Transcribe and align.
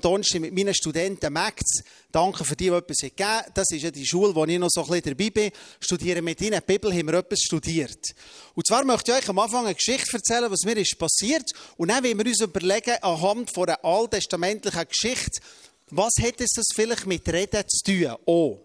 Donnerstag 0.00 0.40
mit 0.40 0.54
meinen 0.54 0.72
Studenten 0.72 1.30
Max. 1.34 1.82
Danke 2.10 2.44
für 2.44 2.56
die, 2.56 2.70
die 2.70 2.74
etwas 2.74 2.96
gegeben 2.96 3.42
Das 3.52 3.70
ist 3.70 3.82
ja 3.82 3.90
die 3.90 4.06
Schule, 4.06 4.34
wo 4.34 4.46
ich 4.46 4.58
noch 4.58 4.70
so 4.70 4.82
ein 4.84 4.88
bisschen 4.88 5.16
dabei 5.16 5.30
bin. 5.30 5.50
Studieren 5.80 6.24
mit 6.24 6.40
ihnen. 6.40 6.60
Die 6.60 6.72
Bibel 6.72 6.90
haben 6.90 7.08
wir 7.08 7.18
etwas 7.18 7.40
studiert. 7.40 8.14
Und 8.54 8.66
zwar 8.66 8.86
möchte 8.86 9.12
ich 9.12 9.18
euch 9.18 9.28
am 9.28 9.38
Anfang 9.38 9.66
eine 9.66 9.74
Geschichte 9.74 10.16
erzählen, 10.16 10.50
was 10.50 10.64
mir 10.64 10.78
ist 10.78 10.98
passiert. 10.98 11.44
Und 11.76 11.88
dann 11.88 12.02
wollen 12.02 12.16
wir 12.16 12.26
uns 12.26 12.40
überlegen, 12.40 12.96
anhand 13.02 13.52
von 13.52 13.68
einer 13.68 13.84
alttestamentlichen 13.84 14.88
Geschichte, 14.88 15.42
was 15.90 16.14
hat 16.22 16.40
es 16.40 16.52
das 16.56 16.66
vielleicht 16.74 17.04
mit 17.04 17.28
Reden 17.28 17.62
zu 17.68 17.84
tun? 17.84 18.16
Oh. 18.24 18.60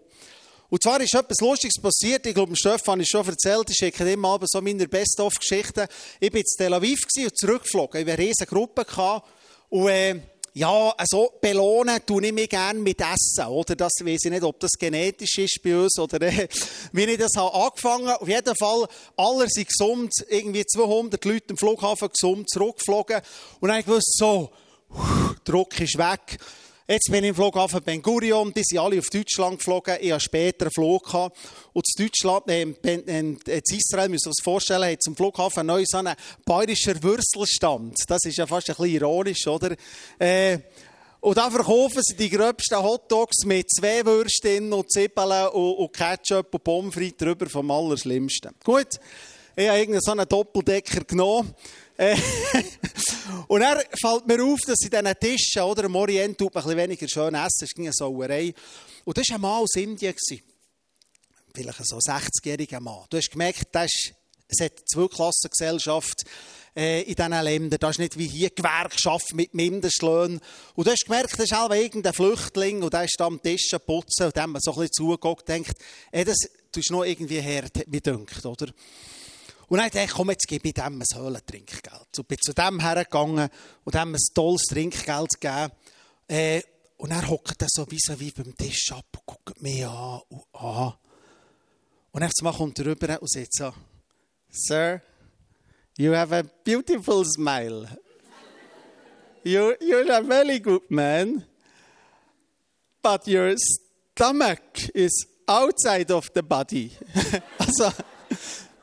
Und 0.70 0.82
zwar 0.82 0.98
ist 1.02 1.14
etwas 1.14 1.40
Lustiges 1.42 1.80
passiert. 1.80 2.24
Ich 2.24 2.34
glaube, 2.34 2.56
Stefan 2.56 3.00
ist 3.00 3.10
schon 3.10 3.26
erzählt. 3.26 3.68
Ich 3.68 3.76
schicke 3.76 4.10
immer 4.10 4.28
Abend 4.28 4.50
so 4.50 4.62
meine 4.62 4.88
Best-of-Geschichten. 4.88 5.88
Ich 6.20 6.32
war 6.32 6.40
in 6.40 6.46
Tel 6.56 6.72
Aviv 6.72 7.00
und 7.18 7.38
zurückgeflogen. 7.38 8.00
Ich 8.00 8.06
hatte 8.06 8.18
eine 8.18 8.28
riesige 8.28 8.46
Gruppe. 8.46 8.86
Und, 9.68 9.88
äh, 9.88 10.20
ja, 10.54 10.90
also 10.96 11.32
belohnen 11.40 12.00
tue 12.04 12.26
ich 12.26 12.32
mich 12.32 12.48
gerne 12.48 12.78
mit 12.78 13.00
Essen, 13.00 13.46
oder? 13.46 13.76
Das 13.76 13.92
weiß 14.02 14.24
ich 14.24 14.30
nicht, 14.30 14.42
ob 14.42 14.58
das 14.60 14.72
genetisch 14.72 15.38
ist 15.38 15.60
bei 15.62 15.76
uns 15.76 15.98
oder 15.98 16.20
äh, 16.22 16.48
wie 16.92 17.04
ich 17.04 17.18
das 17.18 17.32
habe 17.36 17.54
angefangen. 17.54 18.08
Auf 18.08 18.28
jeden 18.28 18.56
Fall, 18.56 18.86
alle 19.16 19.46
sind 19.48 19.68
gesund, 19.68 20.12
irgendwie 20.28 20.64
200 20.64 21.24
Leute 21.24 21.46
im 21.50 21.56
Flughafen 21.56 22.08
gesund 22.08 22.48
zurückgeflogen. 22.50 23.20
Und 23.60 23.68
dann 23.68 23.84
gewusst, 23.84 24.16
so, 24.18 24.50
Druck 25.44 25.80
ist 25.80 25.98
weg. 25.98 26.38
Jetzt 26.90 27.10
bin 27.10 27.22
ich 27.22 27.28
im 27.28 27.34
Flughafen 27.34 27.82
Ben 27.82 28.00
Gurion, 28.00 28.50
die 28.50 28.62
sind 28.64 28.78
alle 28.78 28.98
auf 28.98 29.10
Deutschland 29.10 29.58
geflogen. 29.58 29.98
Ich 30.00 30.10
hatte 30.10 30.24
später 30.24 30.64
einen 30.64 30.72
Flug 30.72 31.04
gehabt. 31.04 31.36
Und 31.74 31.84
in 31.86 32.06
Deutschland, 32.06 32.48
äh, 32.48 32.62
in, 32.62 33.38
Israel, 33.46 34.08
müsst 34.08 34.26
ihr 34.26 34.30
euch 34.30 34.42
vorstellen, 34.42 34.90
hat 34.90 35.02
zum 35.02 35.14
Flughafen 35.14 35.66
neu 35.66 35.84
so 35.86 35.98
einen 35.98 36.14
bayerischen 36.46 37.02
Würstelstand. 37.02 37.98
Das 38.06 38.24
ist 38.24 38.38
ja 38.38 38.46
fast 38.46 38.70
ein 38.70 38.76
bisschen 38.76 38.94
ironisch, 38.94 39.46
oder? 39.46 39.76
Äh, 40.18 40.60
und 41.20 41.36
da 41.36 41.50
verkaufen 41.50 42.00
sie 42.02 42.16
die 42.16 42.30
gröbsten 42.30 42.82
Hotdogs 42.82 43.44
mit 43.44 43.70
zwei 43.70 44.02
Würstchen 44.06 44.72
und 44.72 44.90
Zwiebeln 44.90 45.48
und, 45.48 45.74
und 45.74 45.92
Ketchup 45.92 46.54
und 46.54 46.64
Pommes 46.64 46.94
frites 46.94 47.18
drüber 47.18 47.50
vom 47.50 47.70
Allerschlimmsten. 47.70 48.52
Gut, 48.64 48.98
ich 49.54 49.68
habe 49.68 49.78
irgendeinen 49.78 50.00
so 50.00 50.12
einen 50.12 50.26
Doppeldecker 50.26 51.04
genommen. 51.04 51.54
Äh, 51.98 52.16
und 53.48 53.60
dann 53.60 53.82
fällt 54.00 54.26
mir 54.26 54.44
auf, 54.44 54.60
dass 54.60 54.80
in 54.82 54.90
diesen 54.90 55.14
Tischen, 55.20 55.62
oder, 55.62 55.84
im 55.84 55.96
Orient 55.96 56.38
tut 56.38 56.54
man 56.54 56.62
ein 56.62 56.68
bisschen 56.68 56.78
weniger 56.78 57.08
schön 57.08 57.34
essen, 57.34 57.64
es 57.64 57.70
ging 57.70 57.86
eine 57.86 57.92
Sauerei. 57.92 58.54
Und 59.04 59.18
das 59.18 59.28
war 59.30 59.36
ein 59.36 59.40
Mann 59.40 59.62
aus 59.62 59.74
Indien. 59.74 60.14
Vielleicht 61.54 61.86
so 61.86 61.96
ein 61.96 62.20
60-jähriger 62.20 62.78
Mann. 62.78 63.04
Du 63.10 63.16
hast 63.16 63.30
gemerkt, 63.30 63.66
das 63.72 63.86
ist, 63.86 64.14
es 64.46 64.64
hat 64.64 64.72
eine 64.76 64.84
Zweiklassengesellschaft 64.84 66.22
äh, 66.76 67.02
in 67.02 67.16
diesen 67.16 67.32
Ländern. 67.32 67.80
Das 67.80 67.90
ist 67.90 67.98
nicht 67.98 68.16
wie 68.16 68.28
hier 68.28 68.50
Gewerkschaft 68.50 69.34
mit 69.34 69.52
Mindestlöhnen. 69.52 70.40
Und 70.76 70.86
du 70.86 70.92
hast 70.92 71.04
gemerkt, 71.04 71.32
das 71.32 71.46
ist 71.46 71.54
auch 71.54 71.70
irgendein 71.70 72.14
Flüchtling 72.14 72.82
und 72.82 72.92
der 72.92 73.04
ist 73.04 73.20
am 73.20 73.42
Tisch 73.42 73.70
putzen 73.84 74.26
und 74.26 74.36
dem 74.36 74.56
so 74.60 74.70
ein 74.70 74.76
bisschen 74.76 74.92
zugeguckt 74.92 75.48
denkt, 75.48 75.74
ey, 76.12 76.24
das 76.24 76.36
tust 76.70 76.92
noch 76.92 77.04
irgendwie 77.04 77.42
hart, 77.42 77.76
hat 77.76 77.88
mich 77.88 78.04
gedacht, 78.04 78.46
oder? 78.46 78.68
Und 79.68 79.78
dann 79.78 79.90
dachte 79.90 80.04
ich, 80.04 80.10
komm, 80.10 80.30
jetzt 80.30 80.48
gebe 80.48 80.68
ich 80.68 80.74
dem 80.74 81.00
ein 81.00 81.04
Höhlentrinkgeld. 81.14 82.18
Und 82.18 82.28
bin 82.28 82.38
zu 82.40 82.54
dem 82.54 82.80
hergegangen 82.80 83.48
und 83.84 83.94
dem 83.94 84.14
ein 84.14 84.20
tolles 84.34 84.62
Trinkgeld 84.62 85.40
gegeben. 85.40 85.72
Äh, 86.26 86.62
und 86.96 87.10
er 87.10 87.28
hockt 87.28 87.60
dann 87.60 87.68
so 87.70 87.88
wie, 87.90 87.98
so 88.00 88.18
wie 88.18 88.30
beim 88.30 88.56
Tisch 88.56 88.92
ab 88.92 89.06
und 89.12 89.26
guckt 89.26 89.62
mich 89.62 89.86
an 89.86 90.20
und 90.28 90.44
an. 90.52 90.94
Und 92.10 92.22
dann 92.22 92.54
kommt 92.54 92.78
er 92.78 92.86
rüber 92.86 93.20
und 93.20 93.30
sagt 93.30 93.54
so, 93.54 93.72
Sir, 94.50 95.02
you 95.96 96.14
have 96.14 96.34
a 96.34 96.42
beautiful 96.64 97.24
smile. 97.24 97.86
You, 99.44 99.74
you're 99.80 100.10
a 100.10 100.22
very 100.22 100.58
good 100.58 100.90
man. 100.90 101.44
But 103.02 103.28
your 103.28 103.54
stomach 103.56 104.88
is 104.94 105.26
outside 105.46 106.10
of 106.10 106.30
the 106.34 106.42
body. 106.42 106.92
also, 107.58 107.92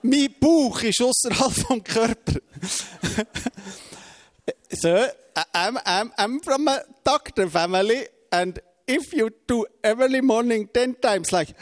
mein 0.05 0.35
Bauch 0.39 0.81
ist 0.83 1.01
außerhalb 1.01 1.53
vom 1.53 1.83
Körper. 1.83 2.39
so, 4.71 5.05
I'm, 5.53 5.77
I'm, 5.85 6.11
I'm 6.17 6.43
from 6.43 6.67
a 6.67 6.81
doctor 7.03 7.49
family, 7.49 8.07
and 8.31 8.59
if 8.87 9.13
you 9.13 9.29
do 9.47 9.65
every 9.83 10.21
morning 10.21 10.69
ten 10.73 10.95
times, 10.95 11.31
like, 11.31 11.55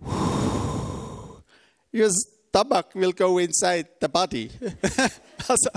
your 1.92 2.10
stomach 2.10 2.94
will 2.94 3.12
go 3.12 3.38
inside 3.38 3.88
the 4.00 4.08
body. 4.08 4.50
also, 5.48 5.70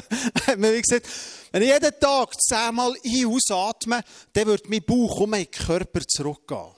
wie 0.58 0.82
gesagt, 0.82 1.08
wenn 1.52 1.64
ich 1.64 1.70
jeden 1.70 2.00
Tag 2.00 2.40
zehnmal 2.40 2.94
ein- 3.04 3.26
ausatme, 3.26 4.02
dann 4.34 4.46
wird 4.48 4.70
mein 4.70 4.84
Bauch 4.84 5.22
um 5.22 5.32
meinen 5.32 5.50
Körper 5.50 6.02
zurückgehen. 6.08 6.74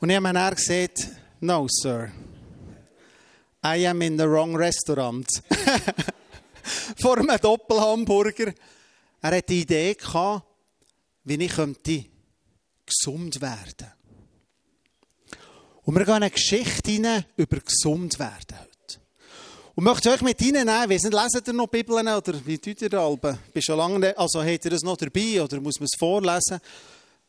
Und 0.00 0.08
ich 0.08 0.16
habe 0.16 0.22
mir 0.22 0.32
dann 0.32 0.54
gesagt, 0.54 1.08
no, 1.40 1.66
sir. 1.68 2.12
I 3.62 3.86
am 3.86 4.02
in 4.02 4.16
the 4.16 4.28
wrong 4.28 4.56
restaurant. 4.56 5.28
Vor 7.00 7.18
einem 7.18 7.36
Doppelhamburger. 7.40 8.54
Er 9.22 9.36
hatte 9.36 9.42
die 9.48 9.62
Idee 9.62 9.94
gehabt, 9.94 10.46
wie 11.24 11.44
ich 11.44 11.52
könnte 11.52 12.04
gesund 12.86 13.40
werden. 13.40 13.92
Und 15.82 15.94
wir 15.94 16.04
gehen 16.04 16.14
eine 16.14 16.30
Geschichte 16.30 16.92
rein 16.92 17.24
über 17.36 17.58
gesund 17.58 18.18
werden 18.18 18.58
heute. 18.58 19.00
Und 19.74 19.84
möchte 19.84 20.10
euch 20.10 20.22
mit 20.22 20.40
reinnehmen, 20.40 20.90
weiss 20.90 21.02
nicht, 21.02 21.12
lesen 21.12 21.42
ihr 21.46 21.52
noch 21.52 21.66
Bibeln 21.68 22.08
oder 22.08 22.34
wie 22.46 22.58
tut 22.58 22.82
ihr 22.82 22.88
das? 22.88 23.18
Bist 23.52 23.66
schon 23.66 23.78
lange, 23.78 24.16
also 24.16 24.42
habt 24.42 24.64
ihr 24.64 24.70
das 24.70 24.82
noch 24.82 24.96
dabei 24.96 25.42
oder 25.42 25.60
muss 25.60 25.78
man 25.78 25.86
es 25.86 25.98
vorlesen? 25.98 26.60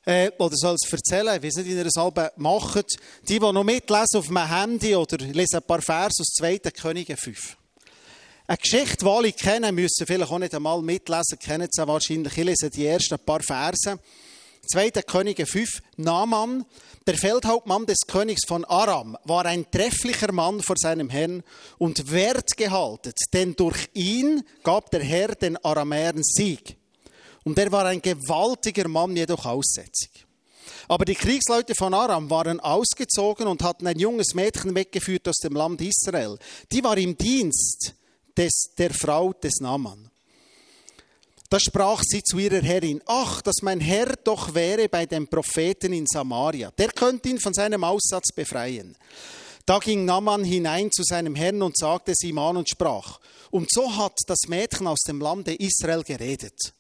Äh, 0.06 0.31
oder 0.38 0.56
soll 0.56 0.75
es 0.75 0.91
erzählen, 0.91 1.35
ich 1.35 1.44
weiß 1.44 1.57
nicht, 1.57 1.67
wie 1.67 1.75
ihr 1.75 1.84
das 1.84 1.97
alle 1.97 2.31
macht. 2.38 2.97
Die, 3.28 3.39
die 3.39 3.39
noch 3.39 3.63
mitlesen 3.63 4.19
auf 4.19 4.29
meinem 4.29 4.50
Handy 4.50 4.95
oder 4.95 5.17
lesen 5.17 5.57
ein 5.57 5.63
paar 5.63 5.81
Vers 5.81 6.13
aus 6.19 6.34
2. 6.38 6.57
Könige 6.59 7.16
5. 7.16 7.57
Eine 8.47 8.57
Geschichte, 8.57 8.97
die 8.97 9.06
alle 9.06 9.31
kennen, 9.31 9.75
müssen 9.75 10.06
vielleicht 10.06 10.31
auch 10.31 10.40
nicht 10.40 10.56
einmal 10.56 10.81
mitlesen, 10.81 11.38
kennen 11.40 11.67
sie 11.69 11.88
wahrscheinlich. 11.88 12.38
Ich 12.38 12.44
lese 12.44 12.69
die 12.69 12.85
ersten 12.85 13.19
paar 13.19 13.41
Verse. 13.41 14.00
2. 14.72 14.91
Könige 15.03 15.45
5, 15.45 15.81
Naaman, 15.97 16.66
der 17.07 17.17
Feldhauptmann 17.17 17.85
des 17.85 18.01
Königs 18.07 18.45
von 18.45 18.63
Aram, 18.66 19.17
war 19.23 19.45
ein 19.45 19.69
trefflicher 19.69 20.31
Mann 20.31 20.61
vor 20.61 20.75
seinem 20.78 21.09
Herrn 21.09 21.44
und 21.78 22.11
wertgehalten, 22.11 23.13
denn 23.34 23.56
durch 23.56 23.90
ihn 23.94 24.44
gab 24.63 24.91
der 24.91 25.01
Herr 25.01 25.35
den 25.35 25.57
Aramäern 25.57 26.22
Sieg. 26.22 26.78
Und 27.44 27.57
er 27.57 27.72
war 27.72 27.85
ein 27.85 28.02
gewaltiger 28.02 28.88
Mann, 28.88 29.16
jedoch 29.16 29.46
aussätzig. 29.46 30.25
Aber 30.88 31.06
die 31.06 31.16
Kriegsleute 31.16 31.74
von 31.75 31.94
Aram 31.94 32.29
waren 32.29 32.59
ausgezogen 32.59 33.47
und 33.47 33.63
hatten 33.63 33.88
ein 33.88 33.97
junges 33.97 34.34
Mädchen 34.34 34.75
weggeführt 34.75 35.28
aus 35.28 35.38
dem 35.38 35.53
Land 35.53 35.81
Israel. 35.81 36.38
Die 36.72 36.84
war 36.84 36.97
im 36.97 37.18
Dienst 37.18 37.94
des, 38.38 38.52
der 38.78 38.94
Frau 38.94 39.34
des 39.34 39.59
Naaman. 39.59 40.09
Da 41.50 41.59
sprach 41.59 42.02
sie 42.06 42.24
zu 42.24 42.38
ihrer 42.38 42.62
Herrin, 42.62 43.02
ach, 43.06 43.41
dass 43.41 43.62
mein 43.62 43.81
Herr 43.81 44.16
doch 44.23 44.53
wäre 44.53 44.88
bei 44.88 45.06
dem 45.06 45.28
Propheten 45.28 45.91
in 45.91 46.06
Samaria. 46.08 46.72
Der 46.72 46.90
könnte 46.90 47.29
ihn 47.29 47.40
von 47.40 47.53
seinem 47.53 47.84
Aussatz 47.84 48.31
befreien. 48.34 48.96
Da 49.66 49.79
ging 49.79 50.06
Naaman 50.06 50.44
hinein 50.44 50.90
zu 50.91 51.03
seinem 51.03 51.35
Herrn 51.35 51.62
und 51.62 51.78
sagte 51.78 52.13
es 52.13 52.23
ihm 52.23 52.38
an 52.38 52.58
und 52.58 52.69
sprach, 52.69 53.19
und 53.50 53.69
so 53.69 53.96
hat 53.97 54.18
das 54.28 54.47
Mädchen 54.47 54.88
aus 54.88 55.00
dem 55.08 55.19
Lande 55.19 55.53
Israel 55.56 56.03
geredet. 56.03 56.73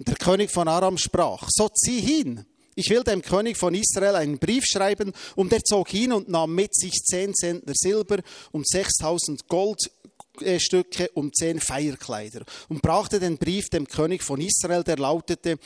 Und 0.00 0.08
der 0.08 0.16
König 0.16 0.50
von 0.50 0.66
Aram 0.66 0.96
sprach, 0.96 1.46
so 1.50 1.68
zieh 1.68 2.00
hin. 2.00 2.46
Ich 2.74 2.88
will 2.88 3.04
dem 3.04 3.20
König 3.20 3.58
von 3.58 3.74
Israel 3.74 4.14
einen 4.14 4.38
Brief 4.38 4.64
schreiben. 4.64 5.12
Und 5.36 5.52
er 5.52 5.62
zog 5.62 5.90
hin 5.90 6.14
und 6.14 6.30
nahm 6.30 6.54
mit 6.54 6.74
sich 6.74 6.94
zehn 7.04 7.34
Zentner 7.34 7.74
Silber 7.76 8.20
und 8.50 8.66
sechstausend 8.66 9.46
Goldstücke 9.46 11.10
und 11.12 11.36
zehn 11.36 11.60
Feierkleider 11.60 12.46
und 12.70 12.80
brachte 12.80 13.20
den 13.20 13.36
Brief 13.36 13.68
dem 13.68 13.86
König 13.86 14.22
von 14.22 14.40
Israel, 14.40 14.82
der 14.84 14.96
lautete, 14.96 15.58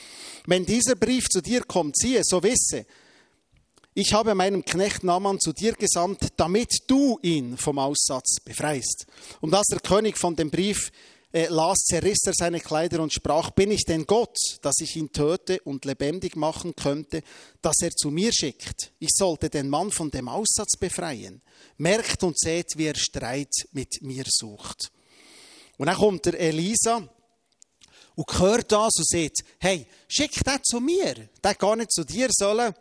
wenn 0.47 0.65
dieser 0.65 0.95
Brief 0.95 1.29
zu 1.29 1.39
dir 1.39 1.63
kommt, 1.63 1.97
siehe, 1.97 2.19
so 2.25 2.43
wisse, 2.43 2.85
ich 3.93 4.11
habe 4.11 4.35
meinem 4.35 4.65
Knecht 4.65 5.05
Naaman 5.05 5.39
zu 5.39 5.53
dir 5.53 5.71
gesandt, 5.71 6.33
damit 6.35 6.83
du 6.87 7.17
ihn 7.21 7.55
vom 7.55 7.79
Aussatz 7.79 8.41
befreist. 8.43 9.05
Und 9.39 9.53
als 9.53 9.67
der 9.67 9.79
König 9.79 10.17
von 10.17 10.35
dem 10.35 10.51
Brief 10.51 10.91
äh, 11.35 11.47
las, 11.49 11.79
zerriss 11.79 12.19
er 12.25 12.33
seine 12.33 12.61
Kleider 12.61 13.01
und 13.01 13.11
sprach, 13.11 13.51
bin 13.51 13.69
ich 13.69 13.83
denn 13.83 14.05
Gott, 14.05 14.37
dass 14.61 14.75
ich 14.79 14.95
ihn 14.95 15.11
töte 15.11 15.59
und 15.65 15.83
lebendig 15.83 16.37
machen 16.37 16.73
könnte, 16.77 17.23
dass 17.61 17.81
er 17.81 17.91
zu 17.91 18.09
mir 18.09 18.31
schickt? 18.31 18.93
Ich 18.99 19.09
sollte 19.13 19.49
den 19.49 19.67
Mann 19.67 19.91
von 19.91 20.09
dem 20.09 20.29
Aussatz 20.29 20.77
befreien. 20.79 21.41
Merkt 21.75 22.23
und 22.23 22.39
seht, 22.39 22.77
wie 22.77 22.85
er 22.85 22.95
Streit 22.95 23.51
mit 23.73 24.01
mir 24.01 24.23
sucht. 24.29 24.93
Und 25.77 25.87
dann 25.87 25.97
kommt 25.97 26.25
der 26.25 26.39
Elisa 26.39 27.05
und 28.15 28.39
hört 28.39 28.71
das 28.71 28.93
und 28.95 29.05
sagt, 29.05 29.43
hey, 29.59 29.85
schick 30.07 30.41
den 30.41 30.63
zu 30.63 30.79
mir. 30.79 31.27
Der 31.43 31.55
gar 31.55 31.75
nicht 31.75 31.91
zu 31.91 32.05
dir 32.05 32.29
sollen. 32.31 32.73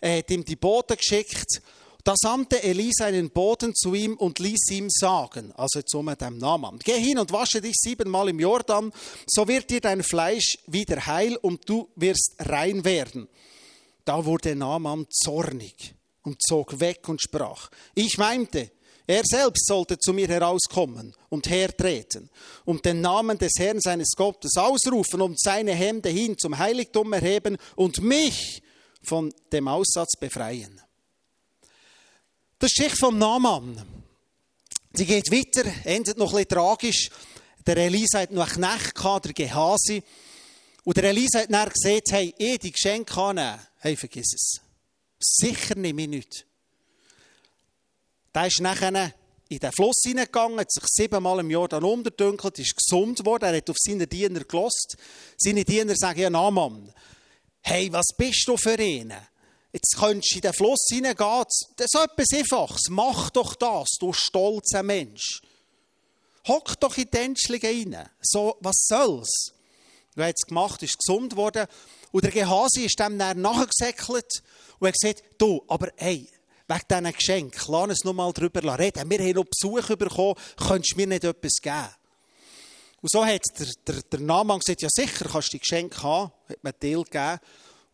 Er 0.00 0.18
hat 0.18 0.30
ihm 0.30 0.44
die 0.44 0.54
Boten 0.54 0.96
geschickt 0.96 1.60
Da 2.04 2.14
sandte 2.16 2.62
Elisa 2.62 3.06
einen 3.06 3.30
Boten 3.30 3.74
zu 3.74 3.94
ihm 3.94 4.14
und 4.14 4.38
ließ 4.38 4.70
ihm 4.70 4.88
sagen, 4.88 5.52
also 5.56 5.82
zu 5.82 6.02
dem 6.02 6.38
Namen, 6.38 6.78
geh 6.82 6.98
hin 6.98 7.18
und 7.18 7.32
wasche 7.32 7.60
dich 7.60 7.74
siebenmal 7.76 8.28
im 8.28 8.40
Jordan, 8.40 8.92
so 9.26 9.46
wird 9.46 9.68
dir 9.70 9.80
dein 9.80 10.02
Fleisch 10.02 10.58
wieder 10.66 11.04
heil 11.06 11.36
und 11.36 11.68
du 11.68 11.88
wirst 11.96 12.36
rein 12.38 12.84
werden. 12.84 13.28
Da 14.04 14.24
wurde 14.24 14.56
Naaman 14.56 15.06
zornig 15.10 15.94
und 16.22 16.40
zog 16.42 16.80
weg 16.80 17.08
und 17.08 17.20
sprach, 17.20 17.68
ich 17.94 18.16
meinte, 18.16 18.70
er 19.06 19.22
selbst 19.24 19.66
sollte 19.66 19.98
zu 19.98 20.12
mir 20.12 20.28
herauskommen 20.28 21.14
und 21.30 21.48
hertreten 21.48 22.30
und 22.66 22.84
den 22.84 23.00
Namen 23.00 23.38
des 23.38 23.52
Herrn 23.58 23.80
seines 23.80 24.10
Gottes 24.16 24.56
ausrufen 24.56 25.22
und 25.22 25.40
seine 25.40 25.72
Hände 25.72 26.10
hin 26.10 26.36
zum 26.38 26.58
Heiligtum 26.58 27.14
erheben 27.14 27.56
und 27.74 28.02
mich 28.02 28.62
von 29.02 29.32
dem 29.50 29.66
Aussatz 29.66 30.12
befreien. 30.20 30.80
Das 32.60 32.70
ist 32.70 32.76
die 32.76 32.82
Geschichte 32.82 33.06
vom 33.06 33.18
Naaman. 33.18 33.80
Sie 34.92 35.06
geht 35.06 35.30
weiter, 35.30 35.70
endet 35.84 36.18
noch 36.18 36.32
bisschen 36.32 36.48
tragisch. 36.48 37.08
Der 37.64 37.76
Elisa 37.76 38.18
hat 38.20 38.32
noch 38.32 38.56
einen 38.56 38.64
Knecht 38.64 38.96
gehabt, 38.96 39.26
der 39.26 39.32
Gehasi. 39.32 40.02
Und 40.82 40.96
der 40.96 41.04
Elisa 41.04 41.40
hat 41.40 41.52
dann 41.52 41.68
gesagt, 41.68 42.10
hey, 42.10 42.34
ich 42.36 42.58
die 42.58 42.72
Geschenke 42.72 43.16
annehmen. 43.20 43.60
Hey, 43.78 43.96
vergiss 43.96 44.34
es. 44.34 44.60
Sicher 45.20 45.76
nehme 45.76 46.02
ich 46.02 46.08
nicht. 46.08 46.46
Der 48.34 48.46
ist 48.46 48.60
nachher 48.60 49.14
in 49.48 49.58
den 49.58 49.72
Fluss 49.72 50.02
hineingegangen, 50.04 50.58
hat 50.58 50.72
sich 50.72 50.84
siebenmal 50.88 51.38
im 51.38 51.50
Jahr 51.50 51.68
dann 51.68 51.84
unterdünkelt, 51.84 52.58
ist 52.58 52.74
gesund 52.76 53.24
worden, 53.24 53.44
er 53.44 53.56
hat 53.56 53.70
auf 53.70 53.76
seine 53.78 54.08
Diener 54.08 54.40
gelost. 54.40 54.96
Seine 55.36 55.64
Diener 55.64 55.94
sagen, 55.94 56.20
ja, 56.20 56.30
Naaman, 56.30 56.92
hey, 57.60 57.92
was 57.92 58.08
bist 58.16 58.48
du 58.48 58.56
für 58.56 58.80
ihn? 58.80 59.14
Jetzt 59.72 59.96
könntest 59.98 60.32
du 60.32 60.36
in 60.36 60.40
den 60.42 60.52
Fluss 60.52 60.86
hineingehen. 60.90 61.44
Das 61.76 61.86
ist 61.86 61.94
etwas 61.94 62.26
Einfaches. 62.34 62.82
Mach 62.90 63.30
doch 63.30 63.54
das, 63.54 63.88
du 64.00 64.12
stolzer 64.12 64.82
Mensch. 64.82 65.40
Hock 66.46 66.80
doch 66.80 66.96
in 66.96 67.04
die 67.04 67.10
Tänzchen 67.10 67.60
rein. 67.60 68.08
So, 68.20 68.56
was 68.60 68.86
soll's? 68.86 69.52
Er 70.16 70.28
hat 70.28 70.36
es 70.38 70.46
gemacht, 70.46 70.82
ist 70.82 70.98
gesund 70.98 71.36
worden. 71.36 71.66
Und 72.10 72.24
der 72.24 72.32
Gehasi 72.32 72.86
ist 72.86 72.98
dem 72.98 73.18
dann 73.18 73.40
nachgesäckelt 73.40 74.42
und 74.78 74.88
hat 74.88 74.94
gesagt, 74.94 75.22
du, 75.36 75.62
aber 75.68 75.90
hey, 75.96 76.28
wegen 76.66 76.80
diesen 76.90 77.12
Geschenken, 77.12 77.72
lass 77.72 77.88
uns 77.88 78.04
noch 78.04 78.14
mal 78.14 78.32
darüber 78.32 78.78
reden. 78.78 79.10
Wir 79.10 79.18
haben 79.18 79.32
noch 79.32 79.44
Besuch 79.44 79.96
bekommen, 79.96 80.34
könntest 80.56 80.92
du 80.92 80.96
mir 80.96 81.06
nicht 81.06 81.24
etwas 81.24 81.52
geben? 81.60 81.88
Und 83.00 83.10
so 83.10 83.24
hat 83.24 83.42
der, 83.58 83.66
der, 83.86 84.02
der 84.02 84.20
Naaman 84.20 84.58
gesagt, 84.58 84.82
ja 84.82 84.88
sicher, 84.90 85.28
kannst 85.30 85.48
du 85.48 85.52
die 85.52 85.60
Geschenke 85.60 86.02
haben. 86.02 86.32
Hat 86.48 86.64
mir 86.64 86.78
Teil 86.78 87.04
gegeben. 87.04 87.38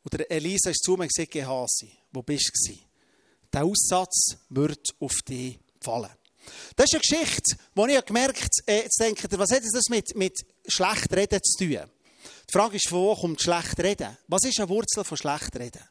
Und 0.05 0.13
der 0.13 0.31
Elisa 0.31 0.71
ist 0.71 0.85
zu 0.85 0.93
mir 0.93 1.05
und 1.05 1.09
gesagt, 1.09 1.33
Gehasi, 1.33 1.91
wo 2.13 2.23
bist 2.23 2.53
du? 2.69 2.75
Der 3.53 3.65
Aussatz 3.65 4.37
wird 4.51 4.95
auf 5.01 5.23
dich 5.27 5.59
fallen. 5.81 6.11
Das 6.77 6.87
ist 6.87 6.95
eine 6.95 7.01
Geschichte, 7.01 7.57
wo 7.75 7.87
ich 7.87 8.05
gemerkt 8.05 8.43
habe, 8.43 8.51
äh, 8.67 8.83
jetzt 8.83 9.01
denkt 9.01 9.33
ihr, 9.33 9.39
was 9.39 9.51
hat 9.51 9.63
das 9.65 9.89
mit, 9.89 10.15
mit 10.15 10.35
schlecht 10.67 11.13
reden 11.13 11.41
zu 11.43 11.65
tun? 11.65 11.91
Die 12.49 12.53
Frage 12.53 12.77
ist, 12.77 12.89
von 12.89 12.99
wo 12.99 13.17
kommt 13.17 13.41
schlecht 13.41 13.79
reden? 13.81 14.17
Was 14.29 14.45
ist 14.45 14.59
eine 14.61 14.69
Wurzel 14.69 15.05
von 15.05 15.17
schlecht 15.17 15.57
reden? 15.57 15.83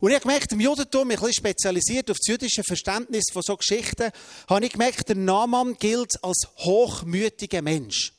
Und 0.00 0.10
ich 0.10 0.16
habe 0.16 0.26
gemerkt, 0.26 0.52
im 0.52 0.60
Judentum, 0.60 1.10
ich 1.10 1.20
bin 1.20 1.32
spezialisiert 1.32 2.10
auf 2.10 2.18
das 2.18 2.26
jüdische 2.26 2.62
Verständnis 2.62 3.24
von 3.32 3.42
so 3.42 3.56
Geschichten, 3.56 4.10
habe 4.48 4.64
ich 4.64 4.72
gemerkt, 4.72 5.08
der 5.08 5.16
Naaman 5.16 5.74
gilt 5.74 6.22
als 6.22 6.48
hochmütiger 6.58 7.62
Mensch. 7.62 8.12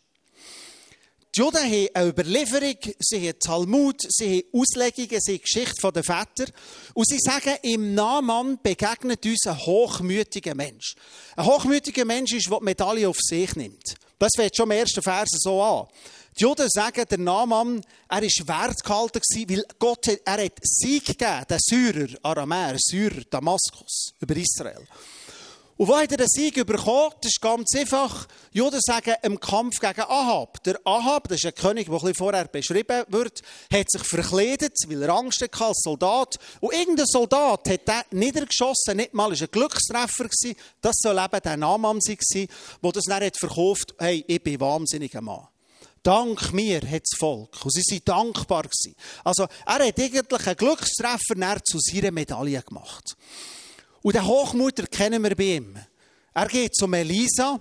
Die 1.36 1.42
Juden 1.42 1.58
haben 1.58 1.88
eine 1.94 2.10
Überlieferung, 2.10 2.78
sie 2.98 3.28
haben 3.28 3.40
Talmud, 3.40 4.02
sie 4.10 4.40
haben 4.40 4.62
Auslegungen, 4.62 5.22
sie 5.22 5.34
haben 5.34 5.42
Geschichte 5.42 5.92
der 5.92 6.04
Väter. 6.04 6.52
Und 6.96 7.08
sie 7.08 7.20
sagen, 7.20 7.56
im 7.62 7.94
Naaman 7.94 8.58
begegnet 8.64 9.24
uns 9.24 9.46
ein 9.46 9.58
hochmütiger 9.58 10.56
Mensch. 10.56 10.96
Ein 11.36 11.46
hochmütiger 11.46 12.04
Mensch 12.04 12.34
ist, 12.34 12.50
der 12.50 12.58
die 12.58 12.66
Medaille 12.66 13.08
auf 13.08 13.18
sich 13.20 13.56
nimmt. 13.56 13.96
Das 14.18 14.32
fängt 14.36 14.56
schon 14.56 14.72
im 14.72 14.78
ersten 14.78 15.04
Vers 15.04 15.30
so 15.34 15.62
an. 15.62 15.88
Die 16.40 16.44
Juden 16.44 16.68
sagen, 16.68 17.06
der 17.08 17.18
Naaman, 17.20 17.82
er 18.08 18.22
war 18.22 18.68
wertgehalten, 18.68 19.22
weil 19.50 19.64
Gott 19.78 20.08
hat, 20.08 20.22
er 20.26 20.46
hat 20.46 20.60
Sieg 20.64 21.06
gegeben, 21.06 21.46
den 21.48 21.60
Syrer, 21.60 22.08
Aramäer, 22.24 22.76
Syrer, 22.80 23.22
Damaskus, 23.30 24.14
über 24.20 24.36
Israel. 24.36 24.88
Und 25.80 25.88
wo 25.88 25.96
hat 25.96 26.12
er 26.12 26.18
den 26.18 26.28
Sieg 26.28 26.56
bekommen? 26.56 27.14
Das 27.22 27.32
ist 27.32 27.40
ganz 27.40 27.74
einfach. 27.74 28.28
Juden 28.52 28.82
sagen, 28.82 29.16
im 29.22 29.40
Kampf 29.40 29.80
gegen 29.80 30.02
Ahab. 30.02 30.62
Der 30.66 30.78
Ahab, 30.84 31.30
das 31.30 31.38
ist 31.38 31.46
ein 31.46 31.56
König, 31.56 31.88
der 31.90 32.04
ein 32.04 32.14
vorher 32.14 32.50
beschrieben 32.50 33.06
wird, 33.08 33.42
hat 33.72 33.90
sich 33.90 34.04
verkleidet, 34.04 34.74
weil 34.90 35.04
er 35.04 35.16
Angst 35.16 35.42
hatte 35.42 35.64
als 35.64 35.80
Soldat. 35.82 36.36
Und 36.60 36.74
irgendein 36.74 37.06
Soldat 37.06 37.70
hat 37.70 37.88
den 37.88 38.20
niedergeschossen, 38.20 38.98
nicht 38.98 39.14
mal, 39.14 39.32
ist 39.32 39.42
ein 39.42 39.52
Glückstreffer 39.52 40.26
gewesen. 40.26 40.60
Das 40.82 40.98
soll 41.00 41.18
eben 41.18 41.42
der 41.42 41.56
Naaman 41.56 42.02
sein, 42.02 42.18
der 42.84 42.92
das 42.92 43.04
dann 43.06 43.24
hat 43.24 43.40
verkauft, 43.40 43.96
hey, 44.00 44.26
ich 44.28 44.44
bin 44.44 44.60
wahnsinniger 44.60 45.22
Mann. 45.22 45.48
Dank 46.04 46.52
mir 46.52 46.82
hat 46.82 47.04
das 47.04 47.18
Volk. 47.18 47.56
Und 47.64 47.72
sie 47.72 48.02
waren 48.06 48.34
dankbar. 48.34 48.64
Gewesen. 48.64 48.96
Also, 49.24 49.48
er 49.66 49.76
hat 49.76 49.82
eigentlich 49.82 50.46
einen 50.46 50.58
Glückstreffer 50.58 51.64
zu 51.64 51.80
seiner 51.80 52.12
Medaille 52.12 52.62
gemacht. 52.64 53.16
Und 54.02 54.16
den 54.16 54.26
Hochmut 54.26 54.80
erkennen 54.80 55.24
wir 55.24 55.36
bei 55.36 55.56
ihm. 55.56 55.78
Er 56.34 56.48
geht 56.48 56.76
zum 56.76 56.94
Elisa 56.94 57.60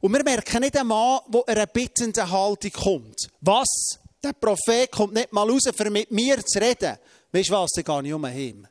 und 0.00 0.12
wir 0.12 0.22
merken 0.22 0.60
nicht 0.60 0.76
einen 0.76 0.88
Mann, 0.88 1.20
der 1.28 1.48
einer 1.48 1.66
bittenden 1.66 2.30
Haltung 2.30 2.72
kommt. 2.72 3.28
Was? 3.40 3.98
Der 4.22 4.32
Prophet 4.32 4.90
kommt 4.90 5.14
nicht 5.14 5.32
mal 5.32 5.48
raus, 5.48 5.62
um 5.66 5.92
mit 5.92 6.10
mir 6.10 6.44
zu 6.44 6.60
reden. 6.60 6.98
Weißt 7.32 7.48
du 7.48 7.54
was, 7.54 7.70
dann 7.70 7.84
gehe 7.84 8.08
ich 8.08 8.14
um 8.14 8.26
ihn. 8.26 8.68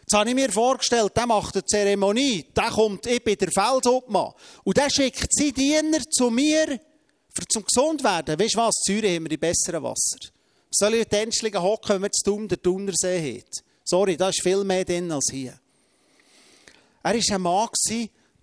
Jetzt 0.00 0.14
habe 0.14 0.28
ich 0.28 0.34
mir 0.34 0.50
vorgestellt, 0.50 1.16
der 1.16 1.26
macht 1.26 1.54
eine 1.54 1.64
Zeremonie, 1.64 2.44
der 2.54 2.70
kommt, 2.70 3.06
ich 3.06 3.22
bin 3.22 3.36
der 3.36 3.50
Feldhauptmann. 3.50 4.32
Und 4.64 4.76
der 4.76 4.90
schickt 4.90 5.32
seine 5.32 5.52
Diener 5.52 6.00
zu 6.10 6.30
mir, 6.30 6.78
für 7.34 7.46
zum 7.48 7.64
gesund 7.64 8.04
werden. 8.04 8.38
Weißt 8.38 8.54
du 8.54 8.58
was, 8.58 8.74
in 8.86 8.94
Zürich 8.94 9.16
haben 9.16 9.24
wir 9.24 9.30
die 9.30 9.36
besseren 9.36 9.82
Wasser. 9.82 10.18
Soll 10.70 10.94
ich 10.94 11.12
in 11.12 11.30
die 11.30 11.58
hocken, 11.58 11.94
wenn 11.94 12.02
wir 12.02 12.10
zu 12.10 12.30
Thun 12.30 12.48
den 12.48 12.62
Thunersee 12.62 13.36
haben? 13.36 13.50
Sorry, 13.84 14.16
da 14.16 14.28
ist 14.28 14.42
viel 14.42 14.64
mehr 14.64 14.84
drin 14.84 15.10
als 15.10 15.28
hier. 15.30 15.58
Er 17.02 17.14
war 17.14 17.34
ein 17.34 17.42
Mann, 17.42 17.68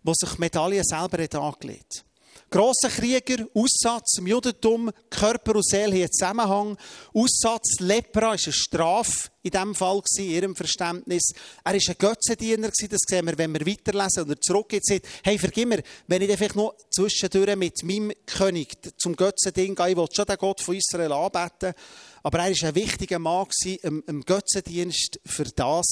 der 0.03 0.13
sich 0.15 0.38
Medaillen 0.38 0.83
selber 0.83 1.41
angelegt 1.41 2.00
hat. 2.00 2.06
Grosser 2.51 2.89
Krieger, 2.89 3.45
Aussatz 3.53 4.17
im 4.17 4.25
Judentum, 4.25 4.89
Körper 5.11 5.56
und 5.56 5.67
Seele 5.67 5.97
einen 5.97 6.11
Zusammenhang. 6.11 6.77
Aussatz, 7.13 7.79
Lepra 7.79 8.33
ist 8.33 8.47
eine 8.47 8.53
Strafe 8.53 9.29
in 9.44 9.51
diesem 9.51 9.75
Fall, 9.75 10.01
in 10.17 10.29
ihrem 10.29 10.56
Verständnis. 10.56 11.31
Er 11.63 11.73
war 11.73 11.79
ein 11.79 11.95
Götzendiener, 12.00 12.69
das 12.69 13.00
sehen 13.07 13.27
wir, 13.27 13.38
wenn 13.38 13.53
wir 13.53 13.67
weiterlesen 13.67 14.23
oder 14.23 14.41
zurückgehen. 14.41 14.81
Hey, 15.23 15.38
vergib 15.38 15.69
mir, 15.69 15.83
wenn 16.07 16.23
ich 16.23 16.35
vielleicht 16.38 16.55
noch 16.55 16.73
zwischendurch 16.89 17.55
mit 17.55 17.83
meinem 17.83 18.13
König 18.25 18.77
zum 18.97 19.15
Götzending 19.15 19.75
gehe, 19.75 19.91
ich 19.91 19.97
will 19.97 20.07
schon 20.12 20.25
den 20.25 20.38
Gott 20.38 20.59
von 20.59 20.75
Israel 20.75 21.12
anbeten. 21.12 21.75
Aber 22.23 22.39
er 22.39 22.50
war 22.50 22.67
ein 22.67 22.75
wichtiger 22.75 23.19
Mann 23.19 23.45
im 23.83 24.25
Götzendienst 24.25 25.19
für 25.24 25.43
das. 25.43 25.86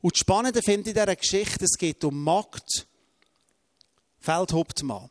Und 0.00 0.14
das 0.14 0.20
Spannende 0.20 0.62
finde 0.62 0.90
ich 0.90 0.96
in 0.96 1.02
dieser 1.02 1.16
Geschichte, 1.16 1.64
es 1.64 1.76
geht 1.76 2.02
um 2.04 2.22
Magd, 2.22 2.86
Feldhauptmann. 4.18 5.10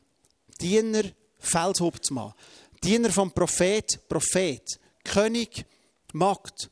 Diener, 0.59 1.03
Feldhauptmann. 1.39 2.33
Diener 2.83 3.11
vom 3.11 3.31
Prophet, 3.31 4.07
Prophet. 4.07 4.79
König, 5.03 5.65
Magd. 6.13 6.69